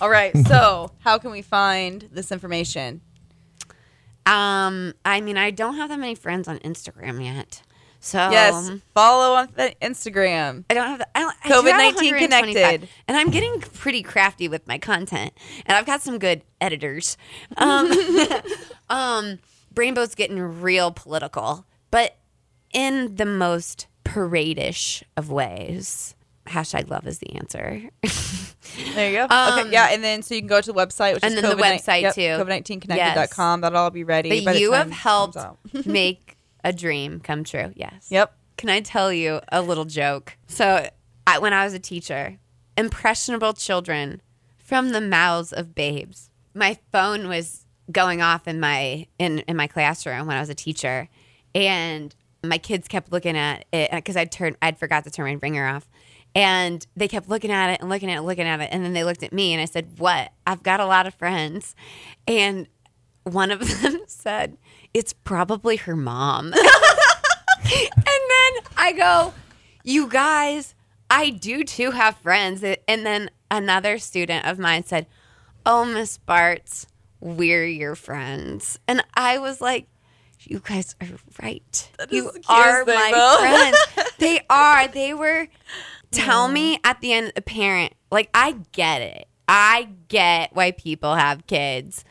All 0.00 0.10
right. 0.10 0.36
So, 0.46 0.90
how 1.00 1.18
can 1.18 1.30
we 1.30 1.42
find 1.42 2.08
this 2.12 2.30
information? 2.30 3.00
Um, 4.26 4.94
I 5.04 5.20
mean, 5.20 5.36
I 5.36 5.50
don't 5.50 5.76
have 5.76 5.88
that 5.88 5.98
many 5.98 6.14
friends 6.14 6.46
on 6.46 6.58
Instagram 6.58 7.24
yet. 7.24 7.62
So 8.04 8.18
yes, 8.32 8.68
follow 8.94 9.36
on 9.36 9.48
the 9.54 9.76
Instagram. 9.80 10.64
I 10.68 10.74
don't 10.74 10.88
have 10.88 10.98
the, 10.98 11.08
I 11.16 11.20
don't, 11.20 11.36
have 11.38 11.64
COVID-19 11.64 12.18
connected. 12.18 12.88
and 13.06 13.16
I'm 13.16 13.30
getting 13.30 13.60
pretty 13.60 14.02
crafty 14.02 14.48
with 14.48 14.66
my 14.66 14.76
content, 14.76 15.32
and 15.66 15.78
I've 15.78 15.86
got 15.86 16.02
some 16.02 16.18
good 16.18 16.42
editors. 16.60 17.16
Um, 17.56 17.92
um, 18.90 19.38
Brainbow's 19.72 20.16
getting 20.16 20.40
real 20.40 20.90
political, 20.90 21.64
but 21.92 22.16
in 22.72 23.14
the 23.14 23.26
most 23.26 23.86
parade-ish 24.02 25.04
of 25.16 25.30
ways. 25.30 26.16
Hashtag 26.48 26.90
love 26.90 27.06
is 27.06 27.18
the 27.18 27.36
answer. 27.36 27.82
There 28.94 29.10
you 29.10 29.16
go. 29.16 29.34
Um, 29.34 29.58
okay, 29.58 29.70
yeah, 29.72 29.88
and 29.90 30.02
then 30.04 30.22
so 30.22 30.34
you 30.34 30.40
can 30.40 30.48
go 30.48 30.60
to 30.60 30.72
the 30.72 30.78
website, 30.78 31.14
which 31.14 31.24
and 31.24 31.34
is 31.34 31.42
then 31.42 31.56
the 31.56 31.62
COVID 31.62 31.80
website, 31.80 32.02
yep, 32.02 32.14
too. 32.14 32.20
COVID19connected.com. 32.20 33.60
That'll 33.60 33.78
all 33.78 33.90
be 33.90 34.04
ready. 34.04 34.44
but 34.44 34.54
the 34.54 34.60
you 34.60 34.72
have 34.72 34.90
helped 34.90 35.36
make 35.84 36.31
a 36.64 36.72
dream 36.72 37.20
come 37.20 37.44
true. 37.44 37.72
Yes. 37.74 38.08
Yep. 38.10 38.34
Can 38.56 38.68
I 38.68 38.80
tell 38.80 39.12
you 39.12 39.40
a 39.50 39.62
little 39.62 39.84
joke? 39.84 40.36
So, 40.46 40.88
I, 41.26 41.38
when 41.38 41.52
I 41.52 41.64
was 41.64 41.74
a 41.74 41.78
teacher, 41.78 42.38
impressionable 42.76 43.52
children 43.52 44.20
from 44.58 44.90
the 44.90 45.00
mouths 45.00 45.52
of 45.52 45.74
babes. 45.74 46.30
My 46.54 46.78
phone 46.90 47.28
was 47.28 47.66
going 47.90 48.22
off 48.22 48.46
in 48.46 48.60
my 48.60 49.06
in 49.18 49.40
in 49.40 49.56
my 49.56 49.66
classroom 49.66 50.26
when 50.26 50.36
I 50.36 50.40
was 50.40 50.48
a 50.48 50.54
teacher, 50.54 51.08
and 51.54 52.14
my 52.44 52.58
kids 52.58 52.88
kept 52.88 53.12
looking 53.12 53.36
at 53.36 53.64
it 53.72 53.92
uh, 53.92 53.96
because 53.96 54.16
I'd 54.16 54.32
turned 54.32 54.56
I'd 54.62 54.78
forgot 54.78 55.04
to 55.04 55.10
turn 55.10 55.26
my 55.26 55.38
ringer 55.40 55.66
off. 55.66 55.88
And 56.34 56.86
they 56.96 57.08
kept 57.08 57.28
looking 57.28 57.50
at 57.50 57.74
it 57.74 57.80
and 57.82 57.90
looking 57.90 58.10
at 58.10 58.16
it, 58.16 58.22
looking 58.22 58.46
at 58.46 58.58
it. 58.60 58.70
And 58.72 58.82
then 58.82 58.94
they 58.94 59.04
looked 59.04 59.22
at 59.22 59.34
me 59.34 59.52
and 59.52 59.60
I 59.60 59.66
said, 59.66 59.98
What? 59.98 60.32
I've 60.46 60.62
got 60.62 60.80
a 60.80 60.86
lot 60.86 61.06
of 61.06 61.14
friends. 61.14 61.74
And 62.26 62.68
one 63.24 63.50
of 63.50 63.60
them 63.82 64.02
said, 64.06 64.56
It's 64.94 65.12
probably 65.12 65.76
her 65.76 65.96
mom. 65.96 66.46
and 66.52 66.54
then 67.64 68.52
I 68.76 68.94
go, 68.96 69.34
You 69.84 70.08
guys, 70.08 70.74
I 71.10 71.30
do 71.30 71.64
too 71.64 71.92
have 71.92 72.16
friends. 72.18 72.62
And 72.62 73.06
then 73.06 73.30
another 73.50 73.98
student 73.98 74.46
of 74.46 74.58
mine 74.58 74.84
said, 74.84 75.06
Oh, 75.64 75.84
Miss 75.84 76.18
Bartz, 76.18 76.86
we're 77.20 77.66
your 77.66 77.94
friends. 77.94 78.78
And 78.88 79.04
I 79.14 79.38
was 79.38 79.60
like, 79.60 79.86
You 80.40 80.60
guys 80.64 80.94
are 81.00 81.08
right. 81.42 81.90
You 82.10 82.32
are 82.48 82.84
thing, 82.84 82.94
my 82.94 83.36
friends. 83.40 84.08
They 84.18 84.40
are. 84.48 84.86
They 84.86 85.14
were. 85.14 85.48
Tell 86.12 86.46
me 86.46 86.78
at 86.84 87.00
the 87.00 87.12
end, 87.12 87.32
a 87.34 87.40
parent, 87.40 87.94
like, 88.10 88.30
I 88.34 88.56
get 88.70 89.02
it. 89.02 89.26
I 89.48 89.88
get 90.08 90.54
why 90.54 90.70
people 90.70 91.14
have 91.16 91.46
kids 91.46 92.04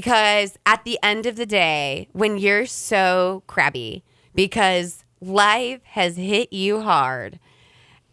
because 0.00 0.56
at 0.64 0.84
the 0.84 0.98
end 1.02 1.26
of 1.26 1.36
the 1.36 1.44
day, 1.44 2.08
when 2.12 2.38
you're 2.38 2.64
so 2.64 3.42
crabby 3.46 4.02
because 4.34 5.04
life 5.20 5.80
has 5.84 6.16
hit 6.16 6.50
you 6.50 6.80
hard 6.80 7.38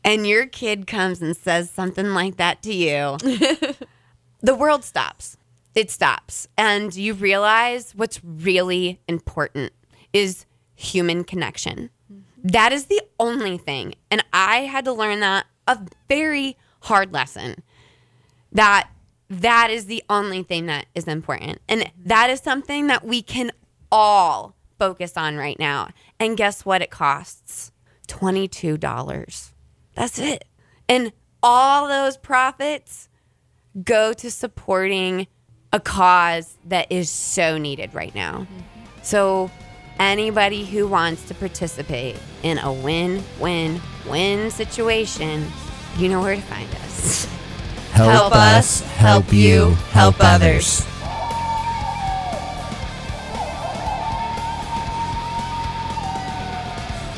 and 0.03 0.27
your 0.27 0.45
kid 0.45 0.87
comes 0.87 1.21
and 1.21 1.37
says 1.37 1.69
something 1.69 2.07
like 2.07 2.35
that 2.35 2.61
to 2.63 2.73
you, 2.73 3.17
the 4.41 4.55
world 4.55 4.83
stops. 4.83 5.37
It 5.73 5.89
stops. 5.89 6.49
And 6.57 6.93
you 6.93 7.13
realize 7.13 7.93
what's 7.95 8.21
really 8.25 8.99
important 9.07 9.71
is 10.11 10.45
human 10.75 11.23
connection. 11.23 11.91
Mm-hmm. 12.11 12.47
That 12.49 12.73
is 12.73 12.87
the 12.87 13.01
only 13.21 13.57
thing. 13.57 13.95
And 14.11 14.21
I 14.33 14.61
had 14.61 14.83
to 14.83 14.91
learn 14.91 15.21
that 15.21 15.45
a 15.65 15.79
very 16.09 16.57
hard 16.81 17.13
lesson 17.13 17.63
that 18.51 18.89
that 19.29 19.69
is 19.69 19.85
the 19.85 20.03
only 20.09 20.43
thing 20.43 20.65
that 20.65 20.87
is 20.95 21.05
important. 21.05 21.59
And 21.67 21.91
that 22.05 22.29
is 22.29 22.39
something 22.39 22.87
that 22.87 23.05
we 23.05 23.21
can 23.21 23.51
all 23.91 24.55
focus 24.79 25.17
on 25.17 25.37
right 25.37 25.59
now. 25.59 25.89
And 26.19 26.35
guess 26.37 26.65
what 26.65 26.81
it 26.81 26.89
costs? 26.89 27.71
$22. 28.07 29.51
That's 29.95 30.19
it. 30.19 30.45
And 30.87 31.11
all 31.43 31.87
those 31.87 32.17
profits 32.17 33.09
go 33.83 34.13
to 34.13 34.31
supporting 34.31 35.27
a 35.71 35.79
cause 35.79 36.57
that 36.65 36.91
is 36.91 37.09
so 37.09 37.57
needed 37.57 37.93
right 37.93 38.13
now. 38.15 38.47
So, 39.03 39.51
anybody 39.99 40.65
who 40.65 40.87
wants 40.87 41.27
to 41.27 41.35
participate 41.35 42.15
in 42.41 42.57
a 42.57 42.73
win 42.73 43.23
win 43.39 43.79
win 44.07 44.49
situation, 44.49 45.45
you 45.97 46.09
know 46.09 46.21
where 46.21 46.35
to 46.35 46.41
find 46.41 46.69
us. 46.75 47.27
Help, 47.99 48.12
Help 48.12 48.33
us, 48.33 48.81
us, 48.81 48.88
help 48.91 49.33
you, 49.33 49.71
help 49.91 50.15
others. 50.19 50.85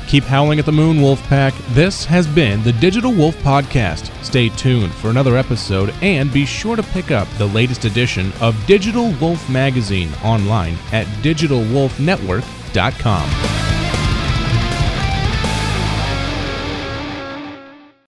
Keep 0.08 0.24
howling 0.24 0.58
at 0.58 0.66
the 0.66 0.72
moon, 0.72 0.98
Wolfpack. 0.98 1.54
This 1.76 2.04
has 2.06 2.26
been 2.26 2.64
the 2.64 2.74
Digital 2.74 3.14
Wolf 3.14 3.36
Podcast. 3.44 4.10
Stay 4.26 4.50
tuned 4.50 4.92
for 4.96 5.12
another 5.12 5.38
episode 5.38 5.94
and 6.02 6.34
be 6.34 6.48
sure 6.48 6.76
to 6.76 6.82
pick 6.82 7.12
up 7.12 7.28
the 7.38 7.46
latest 7.46 7.86
edition 7.86 8.34
of 8.42 8.56
Digital 8.66 9.12
Wolf 9.22 9.48
Magazine 9.52 10.10
online 10.24 10.76
at 10.92 11.06
digitalwolfnetwork.com. 11.22 13.61